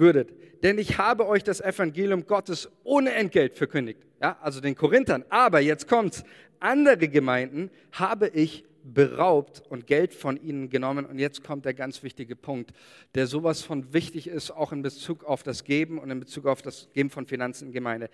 [0.00, 0.32] würdet.
[0.62, 4.00] Denn ich habe euch das Evangelium Gottes ohne Entgelt verkündigt.
[4.20, 5.24] Ja, also den Korinthern.
[5.28, 6.24] Aber jetzt kommt's.
[6.58, 11.06] Andere Gemeinden habe ich beraubt und Geld von ihnen genommen.
[11.06, 12.72] Und jetzt kommt der ganz wichtige Punkt,
[13.14, 16.60] der sowas von wichtig ist, auch in Bezug auf das Geben und in Bezug auf
[16.60, 18.10] das Geben von Finanzen in Gemeinde.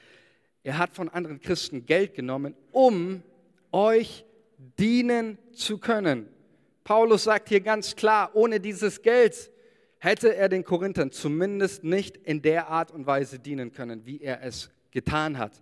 [0.63, 3.23] Er hat von anderen Christen Geld genommen, um
[3.73, 4.25] euch
[4.79, 6.29] dienen zu können.
[6.85, 9.51] Paulus sagt hier ganz klar, ohne dieses Geld
[9.99, 14.43] hätte er den Korinthern zumindest nicht in der Art und Weise dienen können, wie er
[14.43, 15.53] es getan hat.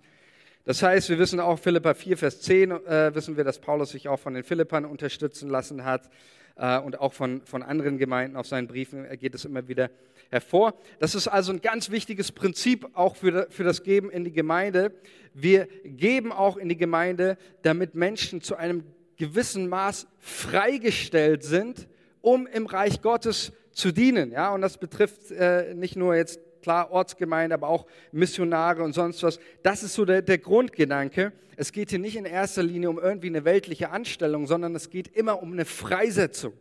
[0.64, 4.08] Das heißt, wir wissen auch, Philippa 4, Vers 10, äh, wissen wir, dass Paulus sich
[4.08, 6.08] auch von den Philippern unterstützen lassen hat
[6.56, 9.90] äh, und auch von, von anderen Gemeinden auf seinen Briefen geht es immer wieder
[10.34, 10.74] hervor.
[10.98, 14.92] Das ist also ein ganz wichtiges Prinzip auch für, das Geben in die Gemeinde.
[15.32, 18.82] Wir geben auch in die Gemeinde, damit Menschen zu einem
[19.16, 21.86] gewissen Maß freigestellt sind,
[22.20, 24.32] um im Reich Gottes zu dienen.
[24.32, 24.52] Ja?
[24.52, 29.38] Und das betrifft äh, nicht nur jetzt klar Ortsgemeinde, aber auch Missionare und sonst was.
[29.62, 31.32] Das ist so der, der Grundgedanke.
[31.56, 35.14] Es geht hier nicht in erster Linie um irgendwie eine weltliche Anstellung, sondern es geht
[35.16, 36.54] immer um eine Freisetzung.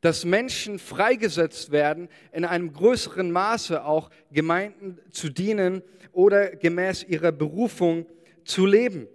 [0.00, 5.82] Dass Menschen freigesetzt werden, in einem größeren Maße auch Gemeinden zu dienen
[6.12, 8.06] oder gemäß ihrer Berufung
[8.44, 9.06] zu leben.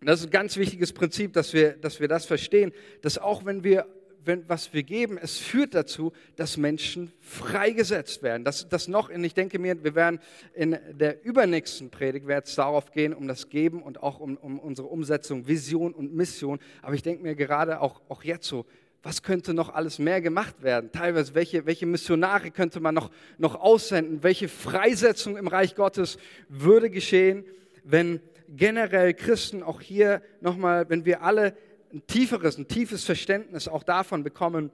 [0.00, 2.72] das ist ein ganz wichtiges Prinzip, dass wir, dass wir das verstehen,
[3.02, 3.86] dass auch wenn wir
[4.26, 8.44] wenn, was wir geben, es führt dazu, dass Menschen freigesetzt werden.
[8.44, 10.20] Das, das noch, und ich denke mir, wir werden
[10.54, 14.58] in der übernächsten Predigt wird es darauf gehen, um das Geben und auch um, um
[14.58, 16.58] unsere Umsetzung, Vision und Mission.
[16.82, 18.66] Aber ich denke mir gerade auch, auch jetzt so,
[19.04, 20.90] was könnte noch alles mehr gemacht werden?
[20.90, 24.22] Teilweise, welche, welche Missionare könnte man noch, noch aussenden?
[24.22, 26.16] Welche Freisetzung im Reich Gottes
[26.48, 27.44] würde geschehen,
[27.84, 31.54] wenn generell Christen auch hier nochmal, wenn wir alle
[31.92, 34.70] ein tieferes, ein tiefes Verständnis auch davon bekommen,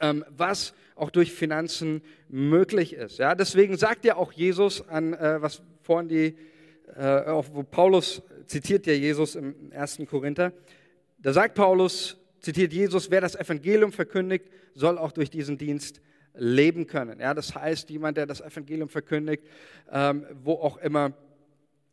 [0.00, 3.18] ähm, was auch durch Finanzen möglich ist.
[3.18, 6.36] Ja, deswegen sagt ja auch Jesus an, äh, was vorhin die,
[6.94, 10.06] äh, wo Paulus zitiert ja Jesus im 1.
[10.08, 10.52] Korinther,
[11.18, 16.00] da sagt Paulus, zitiert Jesus, wer das Evangelium verkündigt, soll auch durch diesen Dienst
[16.34, 17.20] leben können.
[17.20, 19.44] Ja, das heißt, jemand, der das Evangelium verkündigt,
[19.90, 21.12] ähm, wo auch immer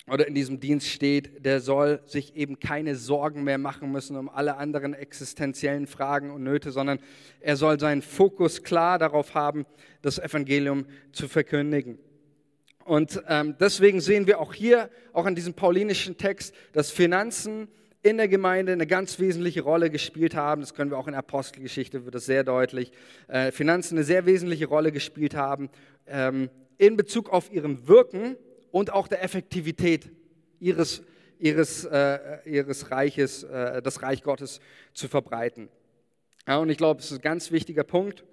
[0.08, 4.28] oder in diesem Dienst steht, der soll sich eben keine Sorgen mehr machen müssen um
[4.28, 7.00] alle anderen existenziellen Fragen und Nöte, sondern
[7.42, 9.68] er soll seinen Fokus klar darauf haben,
[10.02, 12.00] das Evangelium zu verkündigen.
[12.86, 17.68] Und ähm, deswegen sehen wir auch hier, auch an diesem paulinischen Text, dass Finanzen
[18.02, 20.62] in der Gemeinde eine ganz wesentliche Rolle gespielt haben.
[20.62, 22.92] Das können wir auch in der Apostelgeschichte, wird das sehr deutlich.
[23.28, 25.70] Äh, Finanzen eine sehr wesentliche Rolle gespielt haben
[26.08, 28.38] ähm, in Bezug auf ihrem Wirken
[28.72, 30.10] und auch der Effektivität
[30.60, 31.04] ihres,
[31.40, 34.62] ihres, äh, ihres Reiches, äh, das Reich Gottes
[34.94, 35.68] zu verbreiten.
[36.48, 38.24] Ja, und ich glaube, es ist ein ganz wichtiger Punkt.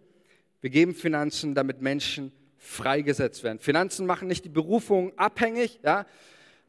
[0.61, 3.59] Wir geben Finanzen, damit Menschen freigesetzt werden.
[3.59, 5.81] Finanzen machen nicht die Berufung abhängig.
[5.85, 6.07] Ja?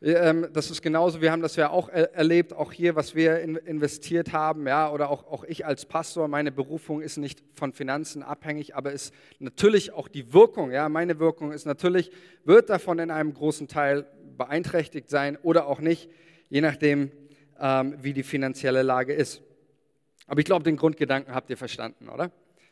[0.02, 4.32] Ähm, das ist genauso, wir haben das ja auch erlebt, auch hier, was wir investiert
[4.32, 8.76] haben, ja, oder auch, auch ich als Pastor, meine Berufung ist nicht von Finanzen abhängig,
[8.76, 12.12] aber ist natürlich auch die Wirkung, ja, meine Wirkung ist natürlich,
[12.44, 14.06] wird davon in einem großen Teil
[14.38, 16.10] beeinträchtigt sein oder auch nicht,
[16.50, 17.12] je nachdem,
[17.60, 19.42] ähm, wie die finanzielle Lage ist.
[20.28, 22.32] Aber ich glaube, den Grundgedanken habt ihr verstanden, oder?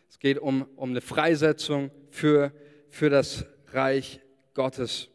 [0.10, 2.52] Es geht um, um eine Freisetzung für,
[2.90, 4.22] für das Reich
[4.54, 5.10] Gottes.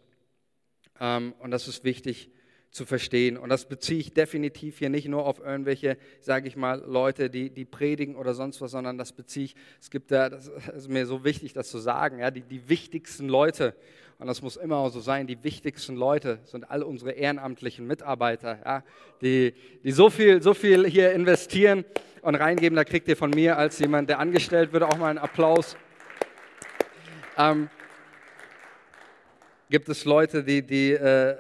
[1.00, 2.30] Ähm, und das ist wichtig
[2.70, 3.36] zu verstehen.
[3.36, 7.50] Und das beziehe ich definitiv hier nicht nur auf irgendwelche, sage ich mal, Leute, die,
[7.50, 11.06] die predigen oder sonst was, sondern das beziehe ich, es gibt da, das ist mir
[11.06, 13.74] so wichtig, das zu sagen, ja, die, die wichtigsten Leute,
[14.18, 18.84] und das muss immer so sein, die wichtigsten Leute sind all unsere ehrenamtlichen Mitarbeiter, ja,
[19.20, 21.84] die, die so, viel, so viel hier investieren
[22.22, 25.18] und reingeben, da kriegt ihr von mir als jemand, der angestellt wird, auch mal einen
[25.18, 25.76] Applaus.
[27.36, 27.68] Ähm,
[29.70, 31.36] gibt es Leute, die, die äh,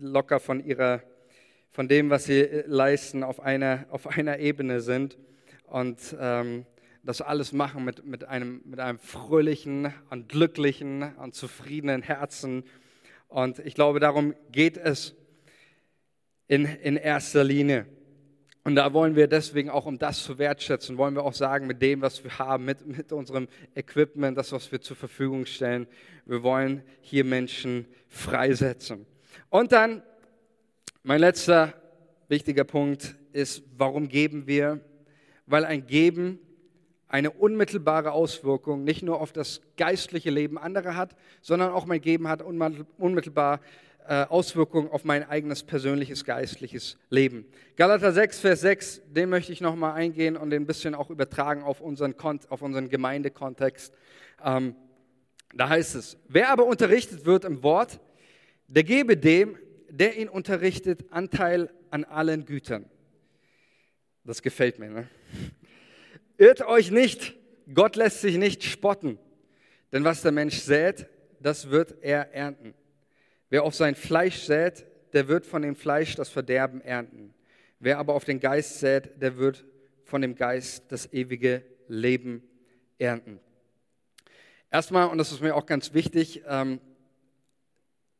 [0.00, 1.02] locker von, ihrer,
[1.72, 5.18] von dem, was sie äh, leisten, auf einer, auf einer Ebene sind
[5.64, 6.64] und ähm,
[7.02, 12.62] das alles machen mit, mit, einem, mit einem fröhlichen und glücklichen und zufriedenen Herzen.
[13.26, 15.16] Und ich glaube, darum geht es
[16.46, 17.86] in, in erster Linie.
[18.66, 21.80] Und da wollen wir deswegen auch, um das zu wertschätzen, wollen wir auch sagen, mit
[21.80, 23.46] dem, was wir haben, mit, mit unserem
[23.76, 25.86] Equipment, das, was wir zur Verfügung stellen,
[26.24, 29.06] wir wollen hier Menschen freisetzen.
[29.50, 30.02] Und dann,
[31.04, 31.74] mein letzter
[32.26, 34.80] wichtiger Punkt ist, warum geben wir?
[35.46, 36.40] Weil ein Geben
[37.06, 42.26] eine unmittelbare Auswirkung nicht nur auf das geistliche Leben anderer hat, sondern auch mein Geben
[42.26, 43.60] hat unmittelbar
[44.28, 47.46] Auswirkungen auf mein eigenes persönliches geistliches Leben.
[47.76, 51.62] Galater 6, Vers 6, den möchte ich nochmal eingehen und den ein bisschen auch übertragen
[51.62, 52.14] auf unseren,
[52.48, 53.92] auf unseren Gemeindekontext.
[54.44, 54.74] Ähm,
[55.54, 58.00] da heißt es, wer aber unterrichtet wird im Wort,
[58.68, 62.84] der gebe dem, der ihn unterrichtet, Anteil an allen Gütern.
[64.24, 64.90] Das gefällt mir.
[64.90, 65.08] Ne?
[66.36, 67.34] Irrt euch nicht,
[67.72, 69.18] Gott lässt sich nicht spotten,
[69.92, 71.06] denn was der Mensch sät,
[71.40, 72.74] das wird er ernten.
[73.48, 77.32] Wer auf sein Fleisch sät, der wird von dem Fleisch das Verderben ernten.
[77.78, 79.64] Wer aber auf den Geist sät, der wird
[80.04, 82.42] von dem Geist das ewige Leben
[82.98, 83.40] ernten.
[84.70, 86.80] Erstmal, und das ist mir auch ganz wichtig, ähm,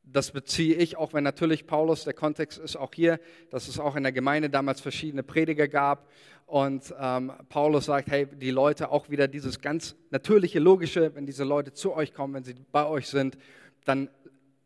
[0.05, 3.19] das beziehe ich, auch wenn natürlich Paulus, der Kontext ist auch hier,
[3.51, 6.09] dass es auch in der Gemeinde damals verschiedene Prediger gab.
[6.47, 11.43] Und ähm, Paulus sagt, hey, die Leute auch wieder dieses ganz natürliche, logische, wenn diese
[11.43, 13.37] Leute zu euch kommen, wenn sie bei euch sind,
[13.85, 14.09] dann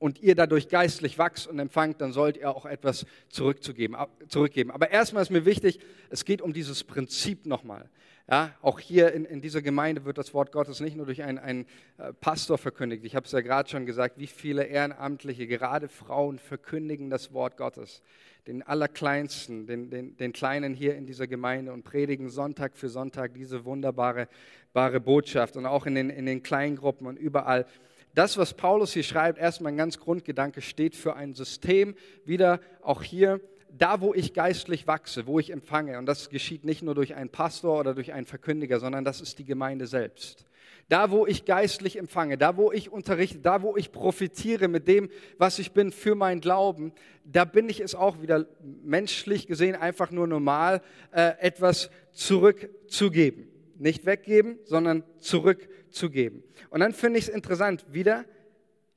[0.01, 3.97] und ihr dadurch geistlich wachst und empfangt, dann sollt ihr auch etwas zurückzugeben,
[4.29, 4.73] zurückgeben.
[4.73, 5.79] Aber erstmal ist mir wichtig,
[6.09, 7.89] es geht um dieses Prinzip nochmal.
[8.29, 11.39] Ja, auch hier in, in dieser Gemeinde wird das Wort Gottes nicht nur durch einen,
[11.39, 11.67] einen
[11.99, 13.05] äh, Pastor verkündigt.
[13.05, 17.57] Ich habe es ja gerade schon gesagt, wie viele Ehrenamtliche, gerade Frauen, verkündigen das Wort
[17.57, 18.03] Gottes.
[18.47, 23.35] Den Allerkleinsten, den, den, den Kleinen hier in dieser Gemeinde und predigen Sonntag für Sonntag
[23.35, 24.29] diese wunderbare
[24.73, 27.67] bare Botschaft und auch in den, in den Kleingruppen und überall
[28.15, 31.95] das, was Paulus hier schreibt, erstmal ein ganz Grundgedanke, steht für ein System,
[32.25, 33.41] wieder auch hier,
[33.77, 35.99] da wo ich geistlich wachse, wo ich empfange.
[35.99, 39.39] Und das geschieht nicht nur durch einen Pastor oder durch einen Verkündiger, sondern das ist
[39.39, 40.45] die Gemeinde selbst.
[40.89, 45.09] Da, wo ich geistlich empfange, da, wo ich unterrichte, da, wo ich profitiere mit dem,
[45.39, 46.93] was ich bin für meinen Glauben,
[47.25, 48.47] da bin ich es auch wieder
[48.83, 50.83] menschlich gesehen einfach nur normal,
[51.13, 53.47] äh, etwas zurückzugeben.
[53.79, 55.80] Nicht weggeben, sondern zurückzugeben.
[56.70, 58.24] Und dann finde ich es interessant, wieder,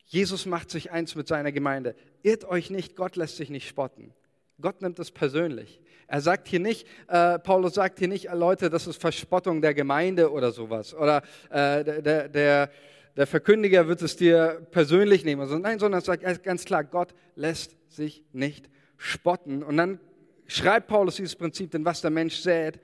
[0.05, 1.95] Jesus macht sich eins mit seiner Gemeinde.
[2.21, 4.13] Irrt euch nicht, Gott lässt sich nicht spotten.
[4.61, 5.81] Gott nimmt es persönlich.
[6.07, 10.31] Er sagt hier nicht, äh, Paulus sagt hier nicht, Leute, das ist Verspottung der Gemeinde
[10.31, 10.93] oder sowas.
[10.93, 12.69] Oder äh, der, der,
[13.15, 15.41] der Verkündiger wird es dir persönlich nehmen.
[15.41, 19.63] Also nein, sondern er sagt ganz klar, Gott lässt sich nicht spotten.
[19.63, 19.99] Und dann
[20.47, 22.79] schreibt Paulus dieses Prinzip, denn was der Mensch sät,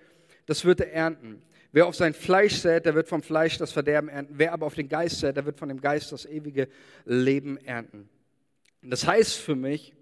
[0.46, 1.42] das wird er ernten.
[1.72, 4.34] Wer auf sein Fleisch sät, der wird vom Fleisch das Verderben ernten.
[4.38, 6.68] Wer aber auf den Geist sät, der wird von dem Geist das ewige
[7.06, 8.10] Leben ernten.
[8.82, 9.94] Das heißt für mich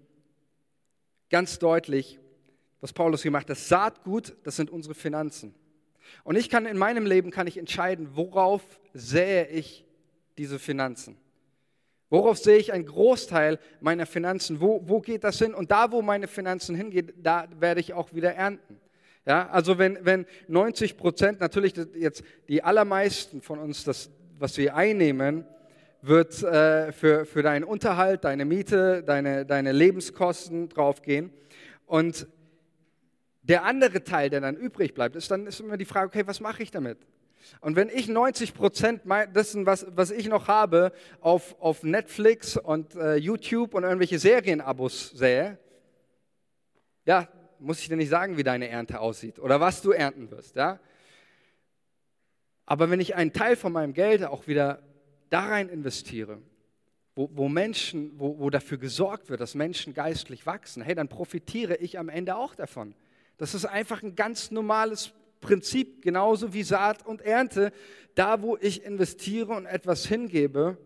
[1.30, 2.18] ganz deutlich,
[2.80, 5.54] was Paulus hier macht, das Saatgut, das sind unsere Finanzen.
[6.24, 8.62] Und ich kann in meinem Leben kann ich entscheiden, worauf
[8.94, 9.84] sähe ich
[10.38, 11.18] diese Finanzen.
[12.10, 14.60] Worauf sehe ich einen Großteil meiner Finanzen?
[14.60, 15.52] Wo, wo geht das hin?
[15.52, 18.80] Und da, wo meine Finanzen hingehen, da werde ich auch wieder ernten.
[19.28, 24.74] Ja, also wenn, wenn 90 Prozent, natürlich jetzt die allermeisten von uns, das, was wir
[24.74, 25.44] einnehmen,
[26.00, 31.30] wird äh, für, für deinen Unterhalt, deine Miete, deine, deine Lebenskosten draufgehen.
[31.84, 32.26] Und
[33.42, 36.40] der andere Teil, der dann übrig bleibt, ist dann ist immer die Frage, okay, was
[36.40, 36.96] mache ich damit?
[37.60, 39.02] Und wenn ich 90 Prozent
[39.34, 45.10] dessen, was, was ich noch habe, auf, auf Netflix und äh, YouTube und irgendwelche Serienabos
[45.10, 45.58] sähe,
[47.04, 47.28] ja,
[47.60, 50.56] muss ich dir nicht sagen, wie deine Ernte aussieht oder was du ernten wirst.
[50.56, 50.78] Ja?
[52.66, 54.82] Aber wenn ich einen Teil von meinem Geld auch wieder
[55.30, 56.38] da rein investiere,
[57.14, 61.76] wo, wo Menschen, wo, wo dafür gesorgt wird, dass Menschen geistlich wachsen, hey, dann profitiere
[61.76, 62.94] ich am Ende auch davon.
[63.36, 67.72] Das ist einfach ein ganz normales Prinzip, genauso wie Saat und Ernte.
[68.14, 70.78] Da, wo ich investiere und etwas hingebe,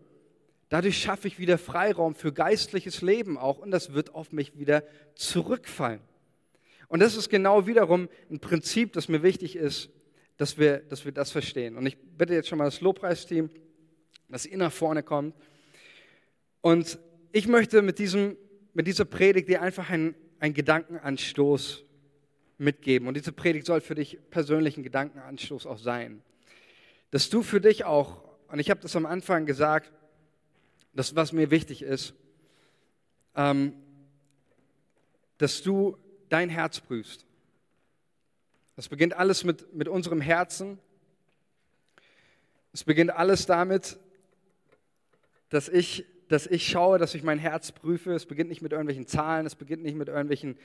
[0.73, 4.81] Dadurch schaffe ich wieder Freiraum für geistliches Leben auch und das wird auf mich wieder
[5.13, 6.01] zurückfallen.
[6.93, 9.89] Und das ist genau wiederum ein Prinzip, das mir wichtig ist,
[10.37, 11.75] dass wir, dass wir das verstehen.
[11.75, 13.49] Und ich bitte jetzt schon mal das Lobpreisteam,
[14.29, 15.35] dass ihr nach vorne kommt.
[16.61, 16.99] Und
[17.31, 18.37] ich möchte mit, diesem,
[18.75, 21.83] mit dieser Predigt dir einfach einen, einen Gedankenanstoß
[22.59, 23.07] mitgeben.
[23.07, 26.21] Und diese Predigt soll für dich persönlich ein Gedankenanstoß auch sein.
[27.09, 29.91] Dass du für dich auch, und ich habe das am Anfang gesagt,
[30.93, 32.13] das, was mir wichtig ist,
[33.35, 33.73] ähm,
[35.39, 35.97] dass du
[36.33, 37.25] dein Herz prüfst.
[38.75, 40.79] Das beginnt alles mit, mit unserem Herzen.
[42.73, 43.99] Es beginnt alles damit,
[45.49, 48.13] dass ich, dass ich schaue, dass ich mein Herz prüfe.
[48.13, 50.57] Es beginnt nicht mit irgendwelchen Zahlen, es beginnt nicht mit irgendwelchen,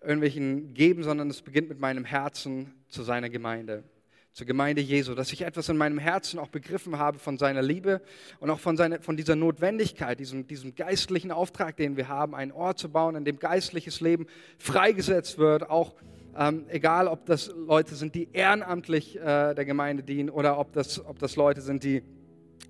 [0.00, 3.84] irgendwelchen Geben, sondern es beginnt mit meinem Herzen zu seiner Gemeinde,
[4.32, 5.14] zur Gemeinde Jesu.
[5.14, 8.00] Dass ich etwas in meinem Herzen auch begriffen habe von seiner Liebe
[8.40, 12.52] und auch von, seiner, von dieser Notwendigkeit, diesem, diesem geistlichen Auftrag, den wir haben, einen
[12.52, 14.26] Ort zu bauen, in dem geistliches Leben
[14.58, 15.94] freigesetzt wird, auch
[16.36, 21.04] ähm, egal, ob das Leute sind, die ehrenamtlich äh, der Gemeinde dienen oder ob das,
[21.04, 22.02] ob das Leute sind, die,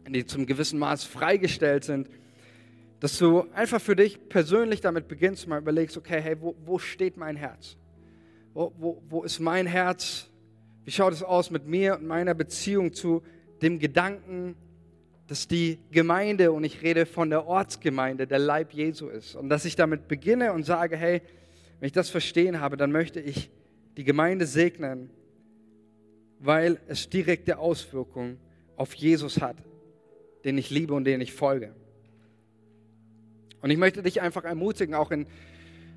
[0.08, 2.08] die zum gewissen Maß freigestellt sind,
[2.98, 7.16] dass du einfach für dich persönlich damit beginnst, mal überlegst, okay, hey, wo, wo steht
[7.16, 7.76] mein Herz?
[8.52, 10.31] Wo, wo, wo ist mein Herz?
[10.84, 13.22] Wie schaut es aus mit mir und meiner Beziehung zu
[13.60, 14.56] dem Gedanken,
[15.28, 19.34] dass die Gemeinde, und ich rede von der Ortsgemeinde, der Leib Jesu ist.
[19.36, 21.22] Und dass ich damit beginne und sage, hey,
[21.78, 23.50] wenn ich das verstehen habe, dann möchte ich
[23.96, 25.10] die Gemeinde segnen,
[26.38, 28.38] weil es direkte Auswirkungen
[28.76, 29.56] auf Jesus hat,
[30.44, 31.72] den ich liebe und den ich folge.
[33.60, 35.26] Und ich möchte dich einfach ermutigen, auch in,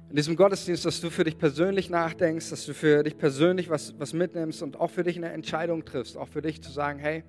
[0.09, 3.95] in diesem Gottesdienst, dass du für dich persönlich nachdenkst, dass du für dich persönlich was,
[3.99, 7.23] was mitnimmst und auch für dich eine Entscheidung triffst, auch für dich zu sagen, hey,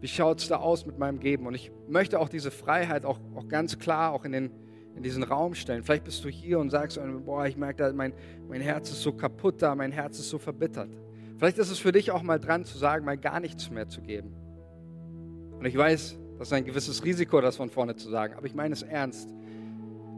[0.00, 1.46] wie schaut es da aus mit meinem Geben?
[1.46, 4.50] Und ich möchte auch diese Freiheit auch, auch ganz klar auch in den
[4.98, 5.84] in diesen Raum stellen.
[5.84, 8.12] Vielleicht bist du hier und sagst, boah, ich merke, mein,
[8.48, 10.90] mein Herz ist so kaputt da, mein Herz ist so verbittert.
[11.38, 14.02] Vielleicht ist es für dich auch mal dran zu sagen, mal gar nichts mehr zu
[14.02, 14.34] geben.
[15.56, 18.54] Und ich weiß, das ist ein gewisses Risiko, das von vorne zu sagen, aber ich
[18.54, 19.32] meine es ernst.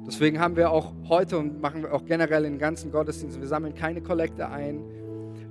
[0.07, 3.49] Deswegen haben wir auch heute und machen wir auch generell in den ganzen Gottesdiensten, wir
[3.49, 4.83] sammeln keine Kollekte ein,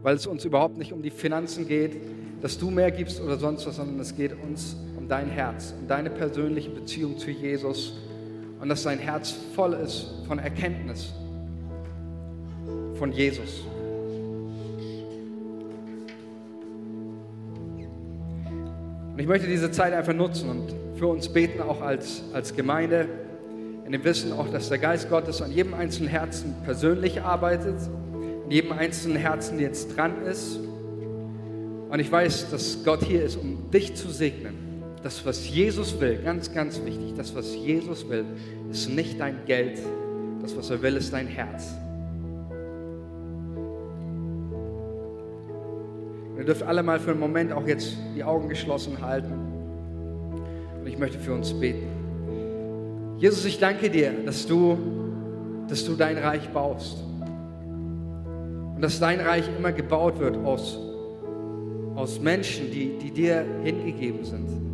[0.02, 1.96] weil es uns überhaupt nicht um die Finanzen geht,
[2.42, 5.88] dass du mehr gibst oder sonst was, sondern es geht uns um dein Herz, um
[5.88, 7.98] deine persönliche Beziehung zu Jesus
[8.60, 11.14] und dass sein Herz voll ist von Erkenntnis
[13.00, 13.64] von Jesus.
[19.14, 23.08] Und ich möchte diese Zeit einfach nutzen und für uns beten, auch als, als Gemeinde,
[23.90, 27.74] in dem Wissen auch, dass der Geist Gottes an jedem einzelnen Herzen persönlich arbeitet,
[28.46, 30.60] in jedem einzelnen Herzen jetzt dran ist.
[31.90, 36.20] Und ich weiß, dass Gott hier ist, um dich zu segnen das, was Jesus will,
[36.24, 38.26] ganz, ganz wichtig, das, was Jesus will,
[38.70, 39.80] ist nicht dein Geld.
[40.44, 41.74] Das, was er will, ist dein Herz.
[46.38, 49.34] ihr dürft alle mal für einen Moment auch jetzt die Augen geschlossen halten.
[50.80, 51.99] Und ich möchte für uns beten.
[53.20, 54.78] Jesus, ich danke dir, dass du,
[55.68, 56.98] dass du dein Reich baust.
[58.76, 60.80] Und dass dein Reich immer gebaut wird aus,
[61.96, 64.70] aus Menschen, die, die dir hingegeben sind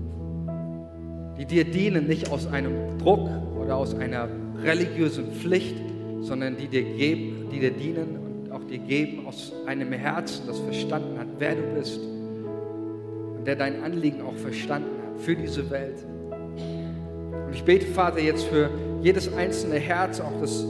[1.37, 3.29] die dir dienen, nicht aus einem Druck
[3.59, 4.29] oder aus einer
[4.63, 5.75] religiösen Pflicht,
[6.21, 10.59] sondern die dir, geben, die dir dienen und auch dir geben aus einem Herzen, das
[10.59, 16.05] verstanden hat, wer du bist und der dein Anliegen auch verstanden hat für diese Welt.
[17.55, 18.69] Ich bete, Vater, jetzt für
[19.01, 20.65] jedes einzelne Herz, auch das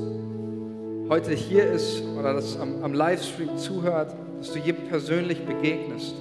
[1.10, 6.14] heute hier ist oder das am, am Livestream zuhört, dass du jedem persönlich begegnest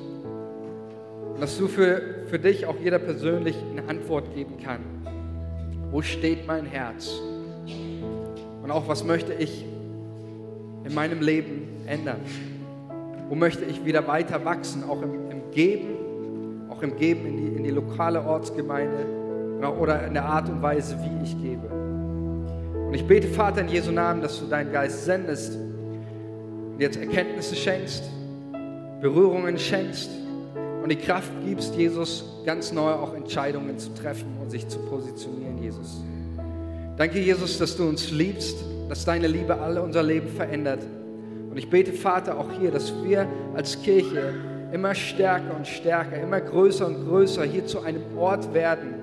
[1.35, 4.81] und dass du für, für dich auch jeder persönlich eine Antwort geben kann.
[5.91, 7.11] Wo steht mein Herz?
[8.62, 9.67] Und auch was möchte ich
[10.85, 12.21] in meinem Leben ändern?
[13.29, 14.83] Wo möchte ich wieder weiter wachsen?
[14.83, 19.24] Auch im, im Geben, auch im Geben in die, in die lokale Ortsgemeinde
[19.61, 21.67] oder in der Art und Weise, wie ich gebe.
[22.87, 27.57] Und ich bete, Vater, in Jesu Namen, dass du deinen Geist sendest und jetzt Erkenntnisse
[27.57, 28.05] schenkst,
[29.01, 30.11] Berührungen schenkst
[30.83, 35.63] und die Kraft gibst, Jesus ganz neu auch Entscheidungen zu treffen und sich zu positionieren,
[35.63, 36.03] Jesus.
[36.97, 38.57] Danke, Jesus, dass du uns liebst,
[38.89, 40.81] dass deine Liebe alle unser Leben verändert.
[41.51, 44.35] Und ich bete, Vater, auch hier, dass wir als Kirche
[44.73, 48.95] immer stärker und stärker, immer größer und größer hier zu einem Ort werden,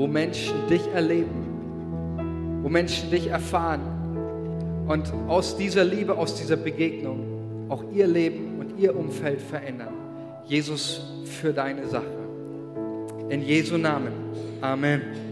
[0.00, 3.82] wo Menschen dich erleben, wo Menschen dich erfahren
[4.88, 9.92] und aus dieser Liebe, aus dieser Begegnung auch ihr Leben und ihr Umfeld verändern.
[10.46, 12.06] Jesus, für deine Sache.
[13.28, 14.12] In Jesu Namen.
[14.62, 15.29] Amen.